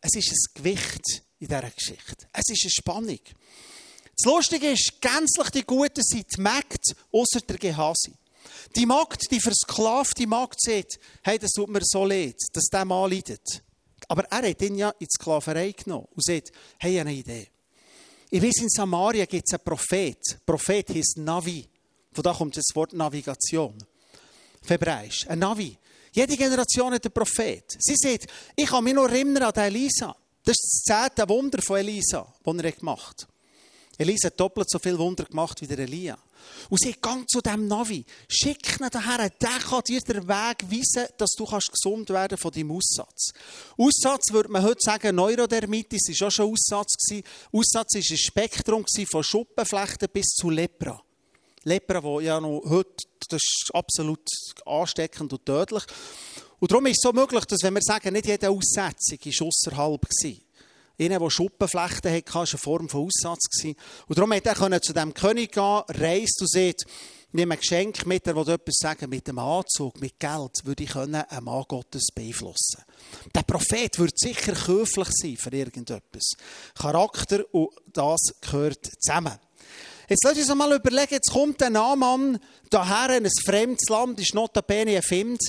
Es 0.00 0.14
ist 0.14 0.32
ein 0.32 0.62
Gewicht 0.62 1.22
in 1.38 1.48
dieser 1.48 1.70
Geschichte. 1.70 2.26
Es 2.32 2.48
ist 2.48 2.64
eine 2.64 2.70
Spannung. 2.70 3.20
Das 4.18 4.32
Lustige 4.32 4.70
ist, 4.70 5.00
gänzlich 5.00 5.50
die 5.50 5.62
Guten 5.62 6.02
sind 6.02 6.26
die 6.36 6.40
Magd, 6.40 6.94
außer 7.12 7.40
der 7.40 7.58
Gehasi. 7.58 8.12
Die 8.74 8.86
Magd, 8.86 9.30
die 9.30 9.40
versklavte 9.40 10.26
Magd 10.26 10.60
sagt, 10.60 10.98
hey, 11.22 11.38
das 11.38 11.52
tut 11.52 11.68
mir 11.68 11.82
so 11.82 12.04
leid, 12.04 12.36
dass 12.52 12.64
der 12.66 12.84
Mann 12.84 13.10
leidet. 13.10 13.62
Aber 14.08 14.24
er 14.24 14.48
hat 14.48 14.62
ihn 14.62 14.76
ja 14.76 14.90
in 14.90 15.06
die 15.06 15.08
Sklaverei 15.10 15.72
genommen 15.72 16.06
und 16.14 16.24
sagt, 16.24 16.52
hey, 16.78 16.92
ich 16.92 17.00
habe 17.00 17.08
eine 17.10 17.18
Idee. 17.18 17.48
Ich 18.30 18.42
weiß, 18.42 18.58
in 18.62 18.68
Samaria 18.68 19.24
gibt 19.24 19.44
es 19.46 19.54
einen 19.54 19.64
Prophet. 19.64 20.38
Prophet 20.44 20.88
heißt 20.90 21.18
Navi. 21.18 21.66
Von 22.12 22.24
da 22.24 22.32
kommt 22.32 22.56
das 22.56 22.74
Wort 22.74 22.92
Navigation. 22.92 23.76
Hebräisch. 24.66 25.26
Ein 25.28 25.38
Navi. 25.38 25.76
Jede 26.12 26.36
Generation 26.36 26.94
hat 26.94 27.04
einen 27.04 27.12
Prophet. 27.12 27.76
Sie 27.78 27.94
sagt, 27.94 28.26
ich 28.56 28.66
kann 28.66 28.82
mich 28.84 28.94
noch 28.94 29.08
erinnern 29.08 29.44
an 29.44 29.54
Elisa. 29.54 30.16
Das 30.42 30.56
ist 30.56 30.84
das 30.86 31.12
zehnte 31.14 31.28
Wunder 31.28 31.60
von 31.60 31.76
Elisa, 31.76 32.32
das 32.42 32.56
er 32.56 32.72
gemacht 32.72 33.22
hat. 33.22 33.35
Elisa 33.98 34.26
hat 34.26 34.38
doppelt 34.38 34.68
so 34.70 34.78
viel 34.78 34.98
Wunder 34.98 35.24
gemacht 35.24 35.60
wie 35.60 35.66
der 35.66 35.78
Elia. 35.78 36.18
Und 36.68 36.80
sie 36.80 36.92
geht 36.92 37.30
zu 37.30 37.40
diesem 37.40 37.66
Navi. 37.66 38.04
Schick 38.28 38.78
ihn 38.78 38.88
daher. 38.90 39.30
Der 39.30 39.58
kann 39.68 39.82
dir 39.86 40.00
den 40.00 40.28
Weg 40.28 40.70
weisen, 40.70 41.08
dass 41.16 41.30
du 41.30 41.44
gesund 41.44 42.10
werden 42.10 42.36
von 42.36 42.52
deinem 42.52 42.72
Aussatz. 42.72 43.32
Aussatz 43.76 44.32
würde 44.32 44.50
man 44.50 44.62
heute 44.62 44.80
sagen, 44.80 45.16
Neurodermitis 45.16 46.20
war 46.20 46.28
auch 46.28 46.30
schon 46.30 46.52
Aussatz. 46.52 46.94
Aussatz 47.52 47.94
war 47.94 48.02
ein 48.10 48.16
Spektrum 48.16 48.84
von 49.10 49.24
Schuppenflechten 49.24 50.08
bis 50.12 50.26
zu 50.26 50.50
Lepra. 50.50 51.02
Lepra, 51.64 52.02
wo 52.02 52.20
ja 52.20 52.40
noch 52.40 52.62
heute, 52.64 53.04
das 53.28 53.42
ist 53.42 53.74
absolut 53.74 54.28
ansteckend 54.64 55.32
und 55.32 55.44
tödlich. 55.44 55.82
Und 56.58 56.70
darum 56.70 56.86
ist 56.86 56.98
es 56.98 57.02
so 57.02 57.12
möglich, 57.12 57.44
dass 57.44 57.62
wenn 57.62 57.74
wir 57.74 57.82
sagen, 57.82 58.12
nicht 58.12 58.26
jede 58.26 58.50
Aussetzung 58.50 59.18
war 59.18 59.46
außerhalb. 59.48 60.06
Einer, 60.98 61.18
der 61.18 61.30
Schuppenflechten 61.30 62.12
hatte, 62.12 62.34
war 62.34 62.42
eine 62.42 62.58
Form 62.58 62.88
von 62.88 63.06
Aussatz. 63.06 63.64
Und 64.06 64.18
darum 64.18 64.30
konnte 64.30 64.76
er 64.76 64.82
zu 64.82 64.92
dem 64.92 65.12
König 65.12 65.52
gehen, 65.52 65.82
reist 65.88 66.40
und 66.40 66.50
sagt, 66.50 66.86
nimm 67.32 67.52
ein 67.52 67.58
Geschenk 67.58 68.06
mit, 68.06 68.26
er 68.26 68.34
will 68.34 68.48
etwas 68.48 68.76
sagen, 68.78 69.10
mit 69.10 69.28
dem 69.28 69.38
Anzug, 69.38 70.00
mit 70.00 70.18
Geld, 70.18 70.52
würde 70.64 70.84
ich 70.84 70.96
einen 70.96 71.22
Mann 71.42 71.64
Gottes 71.68 72.08
beeinflussen 72.14 72.82
Der 73.34 73.42
Prophet 73.42 73.98
würde 73.98 74.14
sicher 74.16 74.54
höflich 74.66 75.08
sein 75.10 75.36
für 75.36 75.54
irgendetwas. 75.54 76.32
Charakter 76.74 77.44
und 77.52 77.70
das 77.92 78.20
gehört 78.40 78.86
zusammen. 79.00 79.38
Jetzt 80.08 80.22
lass 80.24 80.38
uns 80.38 80.54
mal 80.54 80.72
überlegen, 80.72 81.14
jetzt 81.14 81.32
kommt 81.32 81.60
ein 81.62 81.72
Naamann 81.72 82.38
daher 82.70 83.16
in 83.16 83.24
ein 83.24 83.32
fremdes 83.44 83.88
Land, 83.88 84.20
ist 84.20 84.34
notabene 84.34 84.96
ein 84.96 85.02
Find, 85.02 85.40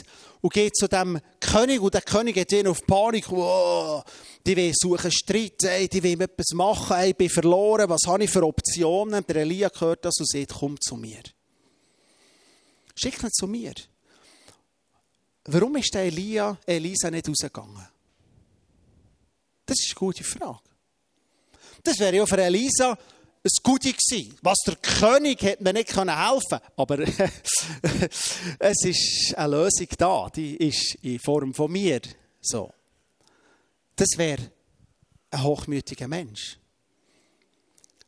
und 0.41 0.53
geht 0.53 0.75
zu 0.75 0.87
dem 0.87 1.19
König, 1.39 1.79
und 1.81 1.93
der 1.93 2.01
König 2.01 2.37
hat 2.37 2.51
ihn 2.51 2.67
auf 2.67 2.85
Panik, 2.85 3.29
wow, 3.29 4.03
die 4.45 4.55
will 4.55 4.73
suchen 4.75 5.11
Streit, 5.11 5.63
ey, 5.63 5.87
die 5.87 6.01
will 6.01 6.21
etwas 6.21 6.53
machen, 6.53 6.97
ey, 6.97 7.09
ich 7.11 7.15
bin 7.15 7.29
verloren, 7.29 7.89
was 7.89 8.01
habe 8.07 8.23
ich 8.23 8.29
für 8.29 8.43
Optionen? 8.43 9.25
Der 9.27 9.37
Elia 9.37 9.69
hört 9.77 10.05
das 10.05 10.17
und 10.19 10.27
sagt, 10.27 10.53
komm 10.59 10.79
zu 10.81 10.95
mir. 10.95 11.21
Schick 12.95 13.21
ihn 13.21 13.31
zu 13.31 13.47
mir. 13.47 13.73
Warum 15.45 15.75
ist 15.75 15.93
der 15.93 16.03
Elia, 16.03 16.57
Elisa 16.65 17.11
nicht 17.11 17.29
rausgegangen? 17.29 17.87
Das 19.65 19.77
ist 19.79 19.89
eine 19.89 19.99
gute 19.99 20.23
Frage. 20.23 20.59
Das 21.83 21.99
wäre 21.99 22.15
ja 22.15 22.25
für 22.25 22.41
Elisa 22.41 22.97
ein 23.47 23.63
Gute 23.63 23.93
gewesen. 23.93 24.37
Was 24.41 24.57
der 24.65 24.75
König 24.75 25.41
hätte 25.41 25.63
mir 25.63 25.73
nicht 25.73 25.95
helfen. 25.95 26.59
Aber 26.75 26.99
es 28.59 28.83
ist 28.83 29.35
eine 29.35 29.55
Lösung 29.55 29.87
da. 29.97 30.29
Die 30.35 30.55
ist 30.55 30.95
in 31.01 31.19
Form 31.19 31.53
von 31.53 31.71
mir. 31.71 32.01
So. 32.41 32.71
Das 33.95 34.09
wäre 34.17 34.51
ein 35.31 35.43
hochmütiger 35.43 36.07
Mensch. 36.07 36.57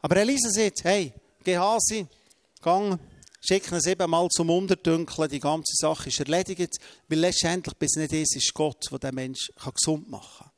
Aber 0.01 0.17
Elisa 0.17 0.50
sagt, 0.50 0.84
hey, 0.84 1.13
geh 1.43 1.58
Hasi, 1.58 2.08
gang, 2.62 3.00
schick 3.41 3.72
ihn 3.72 3.81
siebenmal 3.81 4.27
zum 4.29 4.50
Unterdünkeln, 4.50 5.29
die 5.29 5.39
ganze 5.39 5.74
Sache 5.75 6.10
ist 6.10 6.19
erledigt, 6.19 6.77
weil 7.08 7.19
letztendlich 7.19 7.75
bis 7.75 7.96
nicht 7.96 8.13
ist, 8.13 8.36
ist 8.36 8.53
Gott, 8.53 8.86
der 8.91 9.00
den 9.00 9.15
Menschen 9.15 9.53
gesund 9.75 10.10
machen 10.10 10.46
kann. 10.46 10.51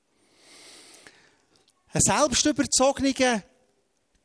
Ein 1.94 2.02
selbstüberzogener 2.02 3.42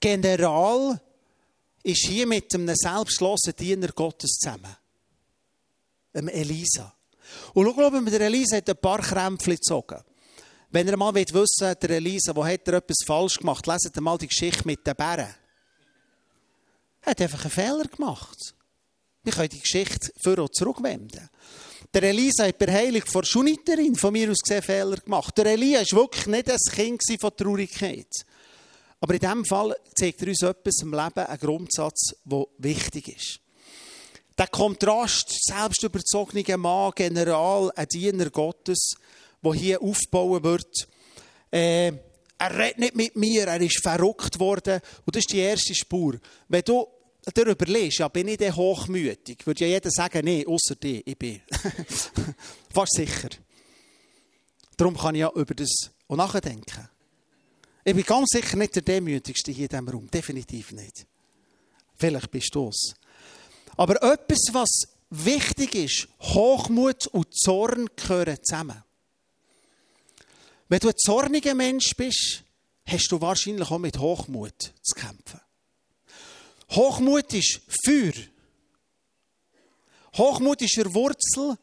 General 0.01 1.01
ist 1.83 2.07
hier 2.07 2.27
mit 2.27 2.53
einem 2.55 2.75
selbstlosen 2.75 3.55
Diener 3.57 3.89
Gottes 3.89 4.33
zusammen. 4.33 4.77
Einem 6.13 6.29
Elisa. 6.29 6.93
Und 7.55 7.67
schau, 7.75 7.91
mal, 7.91 8.05
der 8.05 8.21
Elisa 8.23 8.57
hat 8.57 8.69
ein 8.69 8.77
paar 8.77 9.01
Krämpfe 9.01 9.53
gezogen. 9.53 10.03
Wenn 10.71 10.89
ihr 10.89 10.97
mal 10.97 11.15
wissen 11.15 11.35
wollt, 11.35 11.83
der 11.83 11.91
Elisa, 11.91 12.35
wo 12.35 12.45
hat 12.45 12.67
er 12.69 12.75
etwas 12.75 13.05
falsch 13.07 13.39
gemacht, 13.39 13.67
leset 13.67 14.01
mal 14.01 14.19
die 14.19 14.29
Geschichte 14.29 14.67
mit 14.67 14.87
den 14.87 14.97
Bären. 14.97 15.35
Er 17.03 17.11
hat 17.11 17.21
einfach 17.21 17.43
einen 17.43 17.51
Fehler 17.51 17.85
gemacht. 17.85 18.55
Wir 19.23 19.33
können 19.33 19.49
die 19.49 19.61
Geschichte 19.61 20.11
für 20.23 20.41
und 20.43 20.55
zurückwenden. 20.55 21.31
Der 21.95 22.03
Elisa 22.03 22.47
hat 22.47 22.59
bei 22.59 22.71
Heilung 22.71 23.07
vor 23.07 23.25
Schuniterin 23.25 23.95
von 23.95 24.13
mir 24.13 24.31
aus 24.31 24.39
gesehen 24.39 24.63
Fehler 24.63 24.97
gemacht. 24.97 25.39
Der 25.39 25.47
Elia 25.47 25.81
war 25.81 26.01
wirklich 26.01 26.27
nicht 26.27 26.51
ein 26.51 26.59
Kind 26.75 27.21
von 27.21 27.37
Traurigkeit. 27.37 28.11
Aber 29.01 29.15
in 29.15 29.21
diesem 29.21 29.45
Fall 29.45 29.77
zeigt 29.95 30.23
er 30.23 30.29
uns 30.29 30.43
etwas 30.43 30.83
im 30.83 30.93
Leben, 30.93 31.27
einen 31.27 31.39
Grundsatz, 31.39 32.15
der 32.25 32.45
wichtig 32.59 33.09
ist. 33.09 33.41
Der 34.39 34.49
Kontrast, 34.49 35.45
selbstüberzogener 35.45 36.57
Mann, 36.57 36.93
General, 36.95 37.71
ein 37.75 37.89
Diener 37.89 38.31
Gottes, 38.31 38.95
der 39.43 39.53
hier 39.53 39.83
aufbauen 39.83 40.45
wird, 40.45 40.89
äh, 41.51 41.93
er 42.39 42.59
redet 42.59 42.79
nicht 42.79 42.95
mit 42.97 43.17
mir, 43.17 43.47
er 43.47 43.61
ist 43.61 43.83
verrückt 43.83 44.39
worden. 44.39 44.81
Und 45.05 45.17
das 45.17 45.23
ist 45.23 45.33
die 45.33 45.39
erste 45.39 45.75
Spur. 45.75 46.19
Wenn 46.49 46.63
du 46.63 46.87
darüber 47.33 47.65
liest, 47.65 47.99
ja, 47.99 48.09
bin 48.09 48.29
ich 48.29 48.37
denn 48.37 48.55
hochmütig, 48.55 49.47
würde 49.47 49.65
ja 49.65 49.71
jeder 49.71 49.91
sagen, 49.91 50.25
nee, 50.25 50.45
außer 50.47 50.77
dir, 50.77 51.03
ich 51.05 51.19
bin. 51.19 51.41
Fast 52.75 52.95
sicher. 52.95 53.31
Darum 54.77 54.97
kann 54.97 55.15
ich 55.15 55.21
ja 55.21 55.31
über 55.35 55.55
das 55.55 55.91
auch 56.09 56.17
nachdenken. 56.17 56.89
Ich 57.89 57.95
bin 57.95 58.03
ganz 58.03 58.31
sicher 58.31 58.57
nicht 58.57 58.75
der 58.75 58.83
Demütigste 58.83 59.53
hier 59.53 59.67
in 59.67 59.69
diesem 59.69 59.89
Raum. 59.89 60.11
Definitiv 60.11 60.73
nicht. 60.73 61.07
Vielleicht 61.95 62.33
bist 62.33 62.53
du 62.53 62.69
es. 62.69 62.97
Aber 63.77 64.03
etwas, 64.03 64.41
was 64.51 64.89
wichtig 65.11 65.77
ist, 65.77 66.09
Hochmut 66.21 67.07
und 67.07 67.33
Zorn 67.33 67.89
gehören 67.95 68.39
zusammen. 68.43 68.83
Wenn 70.69 70.81
du 70.81 70.89
ein 70.89 70.97
zorniger 70.97 71.55
Mensch 71.55 71.95
bist, 71.97 72.43
hast 72.87 73.07
du 73.13 73.21
wahrscheinlich 73.21 73.71
auch 73.71 73.79
mit 73.79 74.01
Hochmut 74.01 74.73
zu 74.83 74.95
kämpfen. 74.97 75.41
Hochmut 76.73 77.33
ist 77.35 77.61
Feuer. 77.85 78.15
Hochmut 80.17 80.61
ist 80.61 80.77
eine 80.77 80.93
Wurzel 80.93 81.57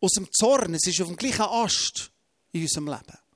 aus 0.00 0.12
dem 0.12 0.28
Zorn. 0.30 0.74
Es 0.74 0.86
ist 0.86 1.00
auf 1.00 1.08
dem 1.08 1.16
gleichen 1.16 1.42
Ast 1.42 2.12
in 2.52 2.62
unserem 2.62 2.86
Leben. 2.86 3.27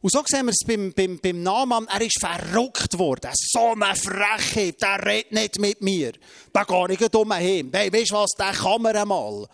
Und 0.00 0.12
so 0.12 0.22
sehen 0.26 0.46
wir 0.46 0.52
es 0.52 0.66
beim, 0.66 0.92
beim, 0.92 1.18
beim 1.18 1.42
Naaman. 1.42 1.86
Er 1.88 2.00
ist 2.00 2.20
verrückt 2.20 2.98
worden. 2.98 3.30
So 3.34 3.72
eine 3.72 3.96
Frechheit. 3.96 4.80
Der 4.80 5.04
redet 5.04 5.32
nicht 5.32 5.58
mit 5.58 5.80
mir. 5.80 6.12
Da 6.52 6.64
gehe 6.64 6.92
ich 6.92 7.08
dumm 7.08 7.32
hin. 7.32 7.70
Hey, 7.72 7.92
weißt 7.92 8.10
du 8.10 8.14
was? 8.14 8.30
Der 8.32 8.52
kann 8.52 8.82
man 8.82 8.96
einmal. 8.96 9.46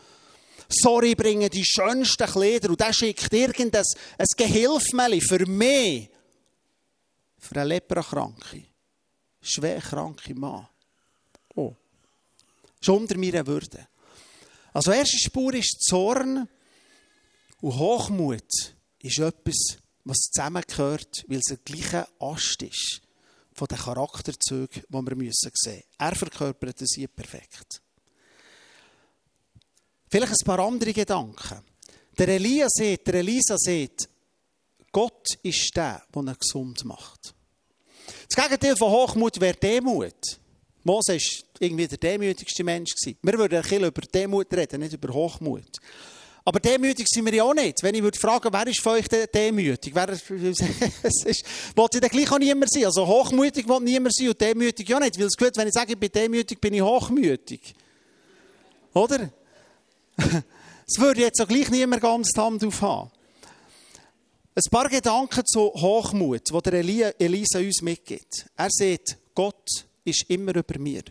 Sorry, 0.69 1.15
bringen 1.15 1.51
die 1.51 1.65
schönsten 1.65 2.27
Kleider. 2.27 2.71
Und 2.71 2.81
der 2.81 2.93
schickt 2.93 3.33
irgendein 3.33 3.85
ein 4.19 4.27
Gehilfmeli 4.37 5.21
für 5.21 5.47
mich. 5.47 6.09
Für 7.39 7.57
eine 7.57 7.65
Leprakranke. 7.65 8.65
Schwerkranke 9.41 10.35
Mann. 10.35 10.67
Oh. 11.55 11.75
Schon 12.81 13.03
unter 13.03 13.19
meiner 13.19 13.47
Würde. 13.47 13.87
Also, 14.73 14.93
erste 14.93 15.19
Spur 15.19 15.55
ist 15.55 15.83
Zorn. 15.83 16.49
Und 17.61 17.79
Hochmut 17.79 18.75
ist 19.01 19.19
etwas, 19.19 19.79
was 20.05 20.19
zusammengehört, 20.19 21.25
weil 21.29 21.39
es 21.39 21.45
der 21.45 21.59
gleiche 21.59 22.09
Ast 22.19 22.63
ist 22.63 23.01
von 23.55 23.69
den 23.69 23.79
Charakterzügen, 23.79 24.83
die 24.89 24.93
wir 24.93 25.31
sehen 25.33 25.53
müssen. 25.53 25.83
Er 25.99 26.15
verkörpert 26.15 26.83
es 26.83 26.95
hier 26.95 27.09
perfekt. 27.09 27.83
Vielleicht 30.11 30.33
ein 30.33 30.47
paar 30.47 30.59
andere 30.61 30.93
Gedanken. 30.93 31.63
Der 32.19 32.29
Elia 32.29 32.67
sieht, 32.69 33.07
der 33.07 33.15
Elisa 33.15 33.57
sieht, 33.57 34.09
Gott 34.91 35.39
ist 35.43 35.75
der, 35.75 36.03
der 36.15 36.23
ihn 36.23 36.37
gesund 36.39 36.85
macht. 36.85 37.35
Das 38.29 38.45
Gegenteil 38.45 38.77
von 38.77 38.91
Hochmut 38.91 39.41
wäre 39.41 39.57
Demut. 39.57 40.39
Mose 40.85 41.15
war 41.15 41.21
irgendwie 41.61 41.87
der 41.87 41.99
demütigste 41.99 42.65
Mensch. 42.65 42.93
Wir 43.05 43.39
würden 43.39 43.57
ein 43.57 43.63
bisschen 43.63 43.85
über 43.85 44.03
Demut 44.03 44.53
reden, 44.53 44.81
nicht 44.81 44.93
über 44.93 45.15
Hochmut. 45.15 45.79
Aber 46.45 46.59
demütig 46.59 47.07
sind 47.09 47.25
wir 47.25 47.35
ja 47.35 47.45
auch 47.45 47.55
nicht. 47.55 47.83
Wenn 47.83 47.95
ich 47.95 48.03
würde 48.03 48.19
fragen, 48.19 48.49
wer 48.53 48.67
ist 48.67 48.81
von 48.81 48.95
euch 48.95 49.07
demütig? 49.09 49.95
Wer, 49.95 50.09
ist, 50.09 51.45
wollte 51.77 52.01
dann 52.01 52.11
gleich 52.11 52.31
auch 52.33 52.39
niemand 52.39 52.73
sein. 52.73 52.85
Also 52.85 53.07
hochmütig 53.07 53.69
will 53.69 53.81
niemand 53.81 54.15
sein 54.15 54.29
und 54.29 54.41
demütig 54.41 54.89
ja 54.89 54.99
nicht. 54.99 55.19
Weil 55.19 55.27
es 55.27 55.37
gut, 55.37 55.57
wenn 55.57 55.69
ich 55.69 55.75
sage, 55.75 55.93
ich 55.93 55.99
bin 55.99 56.11
demütig, 56.11 56.61
bin 56.61 56.75
ich 56.75 56.83
hochmütig. 56.83 57.75
Oder? 58.95 59.31
Es 60.85 61.01
würde 61.01 61.21
jetzt 61.23 61.41
auch 61.41 61.49
gleich 61.49 61.71
niemand 61.71 62.03
ganz 62.03 62.33
die 62.33 62.41
Hand 62.41 62.63
aufhaben. 62.63 63.11
Ein 64.55 64.71
paar 64.71 64.89
Gedanken 64.91 65.47
zu 65.47 65.73
Hochmut, 65.73 66.51
die 66.53 66.71
der 66.71 67.21
Elisa 67.21 67.59
uns 67.61 67.81
mitgibt. 67.81 68.47
Er 68.57 68.69
sagt, 68.69 69.17
Gott 69.35 69.87
ist 70.05 70.29
immer 70.29 70.55
über 70.55 70.79
mir. 70.79 71.03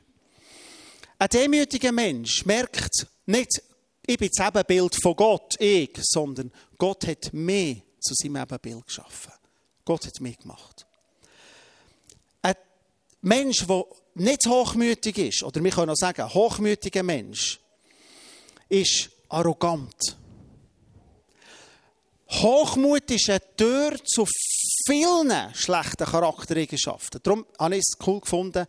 Ein 1.17 1.29
demütiger 1.29 1.91
Mensch 1.91 2.45
merkt 2.45 3.07
nicht, 3.25 3.63
ich 4.05 4.17
bin 4.17 4.29
das 4.35 4.47
Ebenbild 4.47 4.95
von 5.01 5.15
Gott, 5.15 5.55
ich, 5.59 5.91
sondern 6.01 6.51
Gott 6.77 7.07
hat 7.07 7.33
mich 7.33 7.83
zu 7.99 8.13
seinem 8.15 8.37
Ebenbild 8.37 8.85
geschaffen. 8.87 9.33
Gott 9.85 10.05
hat 10.05 10.21
mich 10.21 10.39
gemacht. 10.39 10.85
Ein 12.41 12.55
Mensch, 13.21 13.65
der 13.67 13.85
nicht 14.15 14.47
hochmütig 14.47 15.17
ist, 15.17 15.43
oder 15.43 15.63
wir 15.63 15.71
können 15.71 15.91
auch 15.91 15.95
sagen, 15.95 16.21
ein 16.21 16.33
hochmütiger 16.33 17.03
Mensch, 17.03 17.59
ist 18.69 19.09
arrogant. 19.29 20.17
Hochmut 22.29 23.11
ist 23.11 23.29
eine 23.29 23.41
Tür 23.57 23.97
zu 24.03 24.25
vielen 24.85 25.53
schlechten 25.53 26.05
Charaktereigenschaften. 26.05 27.19
Darum 27.21 27.45
habe 27.59 27.75
ich 27.75 27.81
es 27.81 28.07
cool 28.07 28.21
gefunden, 28.21 28.65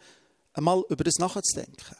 einmal 0.52 0.82
über 0.88 1.04
das 1.04 1.18
nachzudenken. 1.18 1.96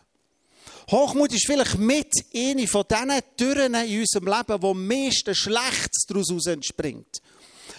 Hochmut 0.91 1.33
ist 1.33 1.47
vielleicht 1.47 1.79
mit 1.79 2.13
eine 2.35 2.67
von 2.67 2.85
diesen 2.91 3.23
Türen 3.37 3.75
in 3.75 4.01
unserem 4.01 4.27
Leben, 4.27 4.63
wo 4.63 4.71
am 4.71 4.87
meisten 4.87 5.35
Schlechtes 5.35 6.07
daraus 6.09 6.47
entspringt. 6.47 7.23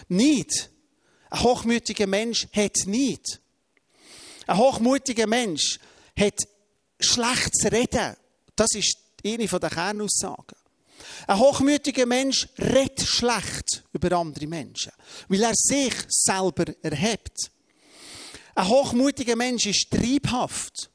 Nicht. 0.08 0.70
Ein 1.30 1.44
hochmütiger 1.44 2.08
Mensch 2.08 2.48
hat 2.54 2.86
nicht. 2.86 3.42
Ein 4.48 4.58
hochmutiger 4.58 5.28
Mensch 5.28 5.80
hat 6.18 6.40
schlechtes 7.00 7.72
Reden. 7.72 8.16
Das 8.56 8.74
ist 8.76 8.98
eine 9.26 9.48
der 9.48 9.70
Kernaussagen. 9.70 10.58
Ein 11.28 11.40
hochmütiger 11.40 12.06
Mensch 12.06 12.48
redet 12.60 13.02
schlecht 13.02 13.84
über 13.94 14.18
andere 14.18 14.48
Menschen, 14.48 14.92
weil 15.28 15.44
er 15.44 15.54
sich 15.56 15.94
selber 16.08 16.66
erhebt. 16.82 17.52
Ein 18.56 18.68
hochmütiger 18.68 19.36
Mensch 19.36 19.66
ist 19.66 19.90
triebhaft. 19.90 20.90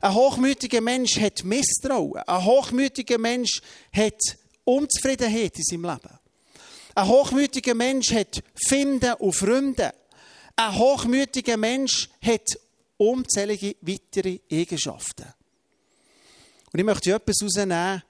Ein 0.00 0.14
hochmütiger 0.14 0.80
Mensch 0.80 1.18
hat 1.18 1.44
Misstrauen. 1.44 2.22
Ein 2.26 2.44
hochmütiger 2.44 3.18
Mensch 3.18 3.60
hat 3.92 4.20
Unzufriedenheit 4.64 5.56
in 5.58 5.64
seinem 5.64 5.84
Leben. 5.84 6.18
Ein 6.94 7.08
hochmütiger 7.08 7.74
Mensch 7.74 8.12
hat 8.12 8.42
Finden 8.54 9.14
und 9.14 9.32
Freunde. 9.32 9.92
Ein 10.56 10.78
hochmütiger 10.78 11.56
Mensch 11.56 12.08
hat 12.22 12.58
unzählige 12.96 13.76
weitere 13.80 14.38
Eigenschaften. 14.50 15.26
Und 16.72 16.78
ich 16.78 16.84
möchte 16.84 17.12
etwas 17.12 17.36
herausnehmen. 17.40 18.02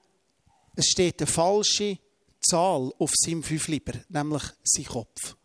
Es 0.75 0.87
steht 0.87 1.21
eine 1.21 1.27
falsche 1.27 1.97
Zahl 2.41 2.91
auf 2.99 3.11
seinem 3.15 3.43
Fünfliber, 3.43 3.93
nämlich 4.09 4.43
sein 4.63 4.85
Kopf. 4.85 5.35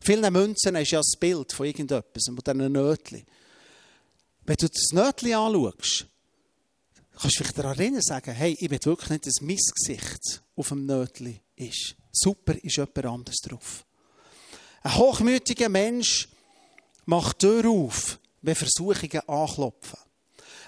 Vielen 0.00 0.32
Münzen 0.32 0.74
ist 0.74 0.90
ja 0.90 0.98
das 0.98 1.18
Bild 1.18 1.52
von 1.52 1.66
irgendetwas, 1.66 2.24
von 2.26 2.36
diesen 2.36 2.72
Nötchen. 2.72 3.24
Wenn 4.44 4.56
du 4.56 4.68
das 4.68 4.92
Nötchen 4.92 5.34
anschaust, 5.34 6.06
kannst 7.20 7.38
du 7.38 7.44
dich 7.44 7.52
daran 7.52 7.78
erinnern 7.78 8.02
sagen, 8.02 8.32
hey, 8.32 8.56
ich 8.58 8.70
will 8.70 8.84
wirklich 8.84 9.10
nicht, 9.10 9.26
dass 9.26 9.40
mein 9.40 9.56
Gesicht 9.56 10.42
auf 10.56 10.68
dem 10.68 10.86
Nötchen 10.86 11.40
ist. 11.56 11.94
Super 12.10 12.54
ist 12.62 12.76
jemand 12.76 13.06
anderes 13.06 13.36
drauf. 13.36 13.84
Ein 14.82 14.96
hochmütiger 14.96 15.68
Mensch 15.68 16.28
macht 17.04 17.38
Tür 17.38 17.68
auf, 17.68 18.18
wenn 18.42 18.54
Versuchungen 18.56 19.20
anklopfen. 19.28 19.98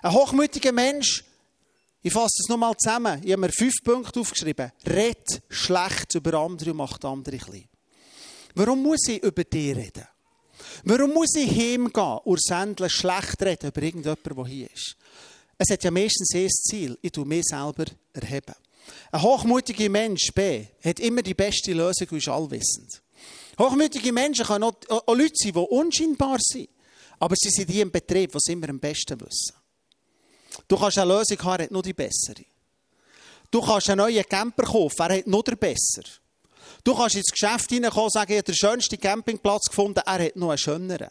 Ein 0.02 0.12
hochmütiger 0.12 0.72
Mensch, 0.72 1.24
ich 2.02 2.12
fasse 2.12 2.42
es 2.42 2.48
nochmal 2.48 2.76
zusammen, 2.76 3.20
ich 3.24 3.32
habe 3.32 3.40
mir 3.40 3.52
fünf 3.52 3.74
Punkte 3.82 4.20
aufgeschrieben, 4.20 4.70
redet 4.86 5.42
schlecht 5.48 6.14
über 6.14 6.34
andere 6.38 6.70
und 6.70 6.76
macht 6.76 7.04
andere 7.04 7.38
klein. 7.38 7.68
Warum 8.54 8.82
muss 8.82 9.08
ich 9.08 9.22
über 9.22 9.42
dich 9.42 9.74
reden? 9.74 10.06
Warum 10.82 11.14
muss 11.14 11.34
ich 11.36 11.50
heimgehen 11.50 12.18
und 12.24 12.42
sändeln 12.42 12.90
schlecht 12.90 13.40
reden 13.42 13.68
über 13.68 13.82
irgendjemanden, 13.82 14.34
der 14.34 14.46
hier 14.46 14.70
ist? 14.72 14.96
Es 15.56 15.70
hat 15.70 15.84
ja 15.84 15.90
meistens 15.90 16.34
ein 16.34 16.50
Ziel, 16.50 16.98
ich 17.00 17.12
tue 17.12 17.24
mich 17.24 17.44
selber 17.44 17.84
erheben. 18.12 18.54
Ein 19.12 19.22
hochmütiger 19.22 19.88
Mensch, 19.88 20.32
B, 20.34 20.66
hat 20.82 21.00
immer 21.00 21.22
die 21.22 21.34
beste 21.34 21.72
Lösung 21.72 22.08
und 22.10 22.18
ist 22.18 22.28
allwissend. 22.28 23.02
Hochmütige 23.58 24.12
Menschen 24.12 24.44
können 24.44 24.64
auch, 24.64 24.74
auch 24.88 25.14
Leute 25.14 25.34
sein, 25.34 25.52
die 25.52 25.58
unscheinbar 25.58 26.38
sind. 26.40 26.68
Aber 27.18 27.34
sie 27.36 27.50
sind 27.50 27.70
die 27.70 27.80
im 27.80 27.90
Betrieb, 27.90 28.32
die 28.32 28.52
immer 28.52 28.68
am 28.68 28.80
besten 28.80 29.20
wissen. 29.20 29.54
Du 30.66 30.76
kannst 30.76 30.98
eine 30.98 31.14
Lösung 31.14 31.38
haben, 31.42 31.60
er 31.60 31.64
hat 31.64 31.70
nur 31.70 31.82
die 31.82 31.92
bessere. 31.92 32.44
Du 33.50 33.60
kannst 33.60 33.88
einen 33.88 33.98
neuen 33.98 34.24
Camper 34.24 34.64
kaufen, 34.64 35.00
er 35.00 35.18
hat 35.18 35.26
nur 35.26 35.44
den 35.44 35.56
besseren. 35.56 36.10
Du 36.84 36.94
kannst 36.94 37.16
ins 37.16 37.32
Geschäft 37.32 37.70
hineinkommen 37.70 38.04
und 38.04 38.12
sagen, 38.12 38.32
ich 38.32 38.38
habe 38.38 38.44
den 38.44 38.54
schönsten 38.54 39.00
Campingplatz 39.00 39.68
gefunden, 39.68 40.02
er 40.04 40.24
hat 40.26 40.36
noch 40.36 40.50
einen 40.50 40.58
schöneren. 40.58 41.08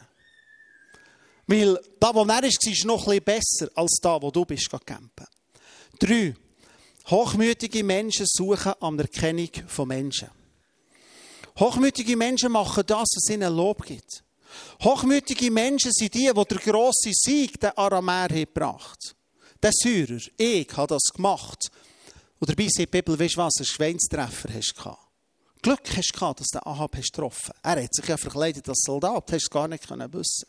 Weil 1.46 1.78
da, 2.00 2.14
wo 2.14 2.24
er 2.24 2.44
ist, 2.44 2.64
ist 2.66 2.84
noch 2.84 3.08
ein 3.08 3.22
besser 3.22 3.68
als 3.74 3.98
da, 4.00 4.22
wo 4.22 4.30
du 4.30 4.44
bist 4.44 4.70
campen. 4.70 5.26
Drei. 5.98 6.34
Hochmütige 7.10 7.84
Menschen 7.84 8.24
suchen 8.26 8.72
Anerkennung 8.80 9.50
von 9.66 9.88
Menschen. 9.88 10.30
Hochmütige 11.58 12.16
Menschen 12.16 12.52
machen 12.52 12.84
das, 12.86 13.08
was 13.14 13.30
ihnen 13.30 13.54
Lob 13.54 13.84
gibt. 13.84 14.24
Hochmütige 14.82 15.50
Menschen 15.50 15.92
sind 15.92 16.14
die, 16.14 16.32
die 16.32 16.44
der 16.44 16.58
grosse 16.58 17.10
Sieg 17.12 17.60
den 17.60 17.76
Aramäer 17.76 18.28
gebracht 18.28 19.14
Der 19.62 19.72
Syrer, 19.72 20.20
ich 20.38 20.76
habe 20.76 20.94
das 20.94 21.12
gemacht. 21.14 21.70
Und 22.38 22.48
dabei 22.48 22.68
sagt 22.68 22.90
Bibel, 22.90 23.18
weißt 23.18 23.36
du 23.36 23.38
was, 23.38 23.56
einen 23.58 23.66
Schweinstreffer 23.66 24.48
hast 24.54 24.72
du 24.76 24.80
Glück 25.64 25.96
hast 25.96 26.12
gehabt, 26.12 26.40
dass 26.40 26.48
den 26.48 26.60
Ahab 26.62 26.94
hast 26.94 27.10
getroffen 27.10 27.54
Er 27.62 27.82
hat 27.82 27.94
sich 27.94 28.06
ja 28.06 28.18
verkleidet 28.18 28.68
als 28.68 28.82
Soldat, 28.82 29.32
hast 29.32 29.46
du 29.46 29.50
gar 29.50 29.66
nicht 29.66 29.88
wissen 29.90 30.46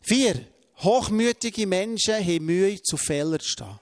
Vier. 0.00 0.46
Hochmütige 0.78 1.66
Menschen 1.66 2.14
haben 2.14 2.44
Mühe, 2.44 2.80
zu 2.80 2.96
Fehlern 2.96 3.40
zu 3.40 3.48
stehen. 3.48 3.80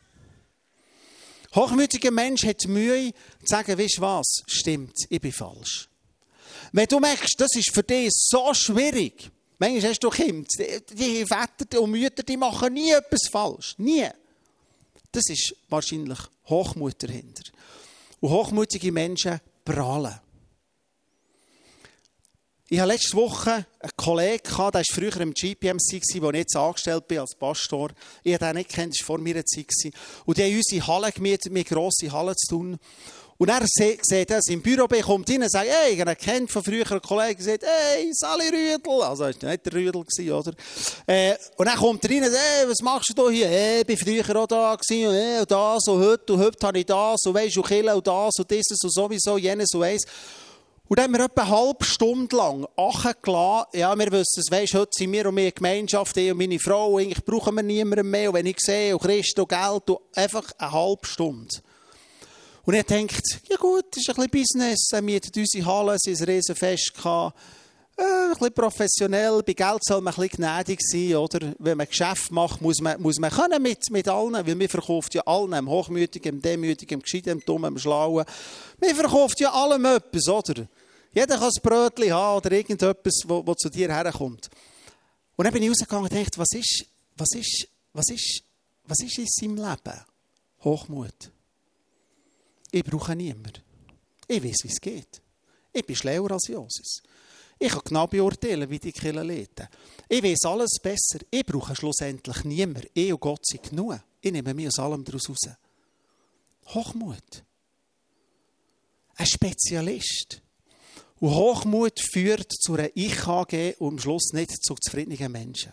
Hochmütige 1.55 2.11
Mensch 2.11 2.45
hat 2.45 2.67
Mühe, 2.67 3.13
zu 3.13 3.47
sagen, 3.47 3.79
weißt 3.79 3.99
du 3.99 4.01
was, 4.01 4.43
stimmt, 4.47 4.97
ich 5.11 5.21
bin 5.21 5.31
falsch. 5.31 5.91
Wenn 6.73 6.87
du 6.87 6.99
merkst, 6.99 7.35
das 7.39 7.55
ist 7.55 7.71
für 7.71 7.83
dich 7.83 8.09
so 8.13 8.55
schwierig, 8.55 9.31
manchmal 9.59 9.91
hast 9.91 10.01
du 10.01 10.09
Kinder, 10.09 10.49
die 10.91 11.27
Väter 11.27 11.83
und 11.83 11.91
Mütter, 11.91 12.23
die 12.23 12.39
machen 12.39 12.73
nie 12.73 12.93
etwas 12.93 13.29
falsch. 13.31 13.75
Nie. 13.77 14.09
Das 15.13 15.29
ist 15.29 15.55
wahrscheinlich 15.69 16.19
Hochmut 16.47 17.03
dahinter. 17.03 17.45
Und 18.21 18.31
hochmutige 18.31 18.91
Menschen 18.91 19.39
prahlen. 19.67 20.15
Ich 22.69 22.81
hatte 22.81 22.93
letzte 22.93 23.17
Woche 23.17 23.53
einen 23.79 23.93
Kollegen, 23.97 24.43
der 24.43 24.59
war 24.59 24.83
früher 24.91 25.21
im 25.21 25.33
GPMC, 25.33 26.21
wo 26.21 26.31
ich 26.31 26.37
jetzt 26.37 26.57
angestellt 26.57 27.07
bin 27.07 27.21
als 27.21 27.37
Pastor. 27.37 27.91
Ich 28.25 28.35
habe 28.35 28.47
ihn 28.47 28.57
nicht 28.57 28.71
kennt, 28.71 28.93
das 28.93 29.01
war 29.09 29.19
vor 29.19 29.19
meiner 29.19 29.45
Zeit. 29.45 29.93
Und 30.25 30.37
die 30.37 30.43
haben 30.43 30.57
unsere 30.57 30.87
Halle 30.89 31.13
gemietet, 31.13 31.53
mit 31.53 31.69
grosse 31.69 32.11
Halle 32.11 32.35
zu 32.35 32.57
tun. 32.57 32.79
Und 33.39 33.51
er 33.51 33.63
sieht 33.67 34.31
das 34.31 34.49
im 34.49 34.63
Büro, 34.63 34.87
kommt 34.87 35.29
rein 35.29 35.43
und 35.43 35.51
sagt, 35.51 35.69
hey, 35.69 35.93
ich 35.93 36.19
kennt 36.19 36.51
von 36.51 36.63
früher 36.63 36.91
einen 36.91 37.03
Kollegen, 37.03 37.43
sagt, 37.43 37.65
hey, 37.65 38.11
Sally 38.13 38.49
Rüdel. 38.49 39.03
Also, 39.03 39.25
er 39.25 39.43
war 39.43 39.51
nicht 39.51 39.67
der 39.67 39.73
Rüdel, 39.75 40.33
oder? 40.33 40.53
Äh, 41.07 41.35
und 41.57 41.67
dann 41.67 41.77
kommt 41.77 42.05
er 42.05 42.11
rein 42.11 42.25
und 42.25 42.31
sagt, 42.31 42.43
hey, 42.43 42.69
was 42.69 42.83
machst 42.83 43.13
du 43.15 43.29
hier? 43.29 43.49
Hey, 43.49 43.83
ich 43.87 43.89
war 43.89 43.97
früher 43.97 44.43
auch 44.43 44.47
da 44.47 44.75
gewesen, 44.75 45.09
und, 45.09 45.15
hey, 45.15 45.41
und 45.41 45.51
das, 45.51 45.87
und 45.87 46.03
heute, 46.03 46.33
und 46.33 46.41
heute 46.41 46.67
habe 46.67 46.79
ich 46.79 46.87
das, 46.87 47.27
und 47.27 47.35
weisst, 47.35 47.57
und 47.59 47.67
Kille, 47.67 47.95
und 47.95 48.07
das, 48.07 48.35
und 48.39 48.51
dieses, 48.51 48.79
und 48.83 48.93
sowieso, 48.93 49.37
jenes, 49.37 49.75
und 49.75 49.83
eins. 49.83 50.05
Und 50.89 50.99
dann 50.99 51.05
haben 51.07 51.19
wir 51.19 51.25
etwa 51.25 51.43
eine 51.43 51.51
halbe 51.51 51.85
Stunde 51.85 52.37
lang 52.37 52.67
gelassen. 53.21 53.67
Ja, 53.75 53.99
wir 53.99 54.13
wissen 54.13 54.41
es, 54.41 54.51
weisst, 54.51 54.75
heute 54.75 54.93
sind 54.93 55.13
wir 55.13 55.27
und 55.27 55.37
wir 55.37 55.51
Gemeinschaft, 55.51 56.17
ich 56.17 56.31
und 56.31 56.39
meine 56.39 56.61
Frau, 56.61 56.97
eigentlich 56.97 57.25
brauchen 57.25 57.57
wir 57.57 57.63
niemanden 57.63 58.09
mehr. 58.09 58.31
Und 58.31 58.37
wenn 58.37 58.47
ich 58.47 58.61
sehe, 58.61 58.97
und 58.97 59.03
Christ 59.03 59.39
und 59.39 59.49
Geld, 59.49 59.91
und 59.91 59.99
einfach 60.15 60.45
eine 60.57 60.73
halbe 60.73 61.05
Stunde. 61.05 61.57
Und 62.67 62.75
er 62.75 62.83
denkt, 62.83 63.41
ja 63.49 63.57
gut, 63.57 63.85
das 63.93 64.03
ist 64.03 64.09
ein 64.09 64.17
bisschen 64.17 64.31
Business, 64.31 64.89
er 64.93 65.01
mietet 65.01 65.37
unsere 65.37 65.65
Halle, 65.65 65.97
sie 66.01 66.13
haben 66.13 66.23
ein 66.23 66.29
Riesenfest 66.29 66.95
gehabt. 66.95 67.39
Äh, 67.97 68.03
ein 68.03 68.31
bisschen 68.31 68.53
professionell, 68.53 69.41
bei 69.47 69.53
Geld 69.53 69.85
soll 69.85 70.01
man 70.01 70.13
ein 70.13 70.21
bisschen 70.21 70.45
gnädig 70.45 70.81
sein, 70.83 71.15
oder? 71.15 71.55
Wenn 71.61 71.79
man 71.79 71.87
Geschäft 71.87 72.33
macht, 72.33 72.61
muss 72.61 72.81
man, 72.81 73.01
muss 73.01 73.21
man 73.21 73.31
können 73.31 73.63
mit, 73.63 73.89
mit 73.91 74.09
allen, 74.09 74.35
weil 74.35 74.59
wir 74.59 74.69
verkauft 74.69 75.15
ja 75.15 75.23
allen, 75.23 75.53
dem 75.53 75.71
Hochmütigen, 75.71 76.35
dem 76.35 76.43
Demütigen, 76.43 76.99
dem 76.99 77.03
Gescheiten, 77.03 77.39
dem 77.39 77.45
Dummen, 77.47 77.75
dem 77.75 77.79
Schlauen. 77.79 78.25
Wir 78.81 78.95
verkauft 78.97 79.39
ja 79.39 79.53
allem 79.53 79.85
etwas, 79.85 80.29
oder? 80.29 80.67
Jeder 81.15 81.39
kann 81.39 81.45
ein 81.45 81.63
Brötchen 81.63 82.13
haben 82.13 82.37
oder 82.39 82.51
irgendetwas, 82.51 83.23
wo 83.27 83.55
zu 83.55 83.71
dir 83.71 83.95
herkommt. 83.95 84.51
Und 85.37 85.45
dann 85.45 85.55
bin 85.55 85.63
ich 85.63 85.71
rausgegangen 85.71 86.11
und 86.11 86.13
dachte, 86.13 86.37
was 86.39 86.53
ist, 86.53 86.85
was 87.17 87.29
ist, 87.33 87.69
was 87.93 88.11
ist, 88.11 88.43
was 88.89 88.99
ist 89.05 89.19
in 89.19 89.27
seinem 89.29 89.57
Leben? 89.57 90.01
Hochmut. 90.65 91.31
Ich 92.77 92.85
brauche 92.85 93.17
niemanden. 93.17 93.63
Ich 94.29 94.45
weiß, 94.45 94.57
wie 94.65 94.69
es 94.69 94.81
geht. 94.83 95.23
Ich 95.73 95.87
bin 95.87 95.97
schlauer 95.97 96.33
als 96.33 96.49
Joses. 96.49 97.03
Ich 97.59 97.73
kann 97.73 97.81
genau 97.87 98.07
beurteilen, 98.07 98.69
wie 98.69 98.79
die 98.79 98.93
Kirche 98.93 99.19
leiten. 99.23 99.67
Ich 100.11 100.23
weiß 100.23 100.45
alles 100.45 100.79
besser. 100.83 101.25
Ich 101.31 101.47
brauche 101.47 101.75
schlussendlich 101.75 102.45
niemanden. 102.45 102.91
Ich 102.93 103.11
und 103.11 103.21
Gott 103.21 103.47
sind 103.47 103.63
genug. 103.63 103.99
Ich 104.21 104.31
nehme 104.31 104.53
mich 104.53 104.67
aus 104.67 104.79
allem 104.79 105.03
daraus 105.05 105.27
raus. 105.27 105.57
Hochmut. 106.67 107.45
Ein 109.15 109.27
Spezialist. 109.27 110.43
Und 111.19 111.31
Hochmut 111.31 111.99
führt 111.99 112.53
zu 112.53 112.75
einer 112.75 112.91
Ich-AG 112.95 113.77
und 113.79 113.95
am 113.95 113.99
Schluss 113.99 114.35
nicht 114.35 114.51
zu 114.63 114.75
zufriedenen 114.75 115.33
Menschen. 115.33 115.73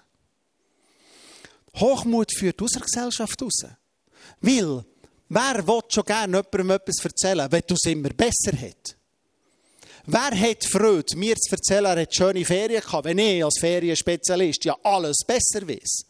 Hochmut 1.75 2.31
führt 2.33 2.61
aus 2.61 2.71
der 2.71 2.83
Gesellschaft 2.83 3.41
raus. 3.41 3.65
Weil, 4.39 4.85
wer 5.29 5.67
will 5.67 5.81
schon 5.89 6.03
gerne 6.03 6.37
jemandem 6.37 6.71
etwas 6.71 7.03
erzählen, 7.03 7.51
wenn 7.51 7.63
du 7.67 7.73
es 7.73 7.85
immer 7.85 8.09
besser 8.09 8.57
hat? 8.59 8.95
Wer 10.05 10.37
hat 10.37 10.65
Freude, 10.65 11.15
mir 11.15 11.35
zu 11.35 11.55
erzählen, 11.55 11.85
er 11.97 12.01
hat 12.01 12.13
schöne 12.13 12.43
Ferien 12.43 12.81
gehabt, 12.81 13.05
wenn 13.05 13.19
ich 13.19 13.43
als 13.43 13.59
Ferienspezialist 13.59 14.65
ja 14.65 14.77
alles 14.83 15.17
besser 15.25 15.65
weiß? 15.67 16.05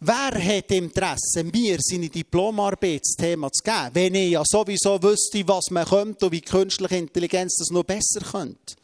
Wer 0.00 0.44
hat 0.44 0.70
Interesse, 0.70 1.42
mir 1.42 1.78
seine 1.80 2.08
Diplomarbeitsthema 2.08 3.50
zu 3.50 3.64
geben, 3.64 3.94
wenn 3.94 4.14
ich 4.14 4.30
ja 4.32 4.42
sowieso 4.46 5.02
wüsste, 5.02 5.48
was 5.48 5.70
man 5.70 5.86
könnte 5.86 6.26
und 6.26 6.32
wie 6.32 6.40
künstliche 6.40 6.96
Intelligenz 6.96 7.56
das 7.56 7.70
noch 7.70 7.82
besser 7.82 8.20
könnte? 8.20 8.76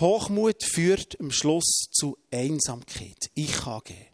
Hochmut 0.00 0.62
führt 0.62 1.18
am 1.20 1.30
Schluss 1.30 1.86
zu 1.92 2.18
Einsamkeit. 2.30 3.30
Ich 3.34 3.52
kann 3.52 3.80
gehen. 3.84 4.13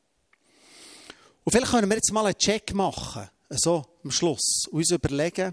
Und 1.44 1.52
vielleicht 1.52 1.70
können 1.70 1.88
wir 1.88 1.96
jetzt 1.96 2.12
mal 2.12 2.26
einen 2.26 2.36
Check 2.36 2.74
machen, 2.74 3.28
so 3.50 3.84
am 4.04 4.10
Schluss, 4.10 4.66
und 4.70 4.78
uns 4.78 4.90
überlegen, 4.90 5.52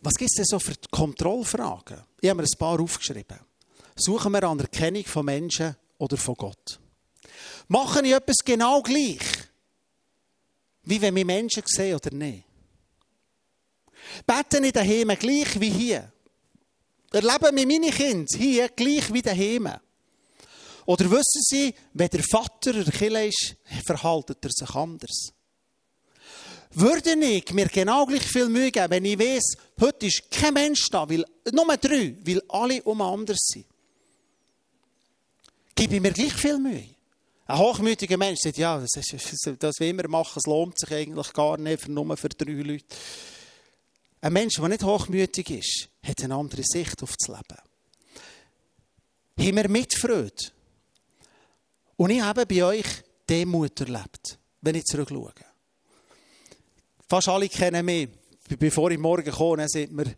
was 0.00 0.14
gibt 0.14 0.30
es 0.30 0.36
denn 0.36 0.44
so 0.46 0.58
für 0.58 0.74
Kontrollfragen? 0.90 2.02
Ich 2.20 2.28
habe 2.28 2.42
mir 2.42 2.48
ein 2.48 2.58
paar 2.58 2.80
aufgeschrieben. 2.80 3.38
Suchen 3.94 4.32
wir 4.32 4.42
Anerkennung 4.42 5.04
von 5.04 5.24
Menschen 5.24 5.76
oder 5.98 6.16
von 6.16 6.34
Gott? 6.34 6.80
Mache 7.68 8.04
ich 8.04 8.12
etwas 8.12 8.38
genau 8.44 8.82
gleich? 8.82 9.20
wie 10.84 11.00
wenn 11.00 11.14
wir 11.14 11.24
Menschen 11.24 11.62
sehen 11.66 11.94
oder 11.94 12.12
nicht. 12.12 12.44
Beten 14.26 14.64
in 14.64 14.72
daheim 14.72 15.16
gleich 15.18 15.60
wie 15.60 15.70
hier. 15.70 16.12
Erleben 17.12 17.56
wir 17.56 17.66
meine 17.66 17.90
Kinder 17.90 18.36
hier 18.36 18.68
gleich 18.68 19.12
wie 19.12 19.22
daheim. 19.22 19.68
Oder 20.86 21.10
wissen 21.10 21.42
sie, 21.42 21.74
wenn 21.92 22.08
der 22.08 22.22
Vater 22.22 22.72
der 22.72 22.92
Kille 22.92 23.28
ist, 23.28 23.56
verhaltet 23.86 24.38
er 24.44 24.50
sich 24.50 24.74
anders. 24.74 25.32
Würde 26.74 27.12
ich 27.12 27.52
mir 27.52 27.66
genau 27.66 28.06
gleich 28.06 28.22
viel 28.22 28.48
Mühe 28.48 28.70
geben, 28.70 28.90
wenn 28.90 29.04
ich 29.04 29.18
weiß, 29.18 29.56
heute 29.80 30.06
ist 30.06 30.30
kein 30.30 30.54
Mensch 30.54 30.88
da, 30.90 31.08
weil, 31.08 31.24
nur 31.52 31.76
drei, 31.76 32.16
weil 32.24 32.42
alle 32.48 32.82
um 32.84 33.00
anders 33.02 33.40
sind. 33.40 33.66
Gebe 35.74 35.96
ich 35.96 36.00
mir 36.00 36.12
gleich 36.12 36.32
viel 36.32 36.58
Mühe. 36.58 36.88
Ein 37.46 37.58
hochmütiger 37.58 38.16
Mensch 38.16 38.40
sagt, 38.40 38.56
ja, 38.56 38.78
das, 38.78 38.96
ist, 38.96 39.52
das 39.58 39.74
will 39.80 39.96
wir 39.96 40.08
machen, 40.08 40.38
es 40.38 40.46
lohnt 40.46 40.78
sich 40.78 40.90
eigentlich 40.90 41.32
gar 41.34 41.58
nicht, 41.58 41.88
nur 41.88 42.16
für 42.16 42.30
drei 42.30 42.52
Leute. 42.52 42.86
Ein 44.22 44.32
Mensch, 44.32 44.54
der 44.54 44.68
nicht 44.68 44.84
hochmütig 44.84 45.50
ist, 45.50 45.88
hat 46.02 46.22
eine 46.22 46.36
andere 46.36 46.62
Sicht 46.62 47.02
auf 47.02 47.14
das 47.18 47.28
Leben. 47.28 47.60
Haben 49.38 49.56
wir 49.56 49.68
Mitfreude? 49.68 50.52
Und 52.02 52.10
ich 52.10 52.20
habe 52.20 52.44
bei 52.46 52.64
euch 52.64 52.84
Demut 53.30 53.80
erlebt, 53.80 54.36
wenn 54.60 54.74
ich 54.74 54.84
zurückschaue. 54.86 55.32
Fast 57.08 57.28
alle 57.28 57.48
kennen 57.48 57.86
mich. 57.86 58.08
Bevor 58.58 58.90
ich 58.90 58.98
morgen 58.98 59.30
komme, 59.30 59.68
sagt 59.68 59.92
mir, 59.92 60.06
der 60.06 60.16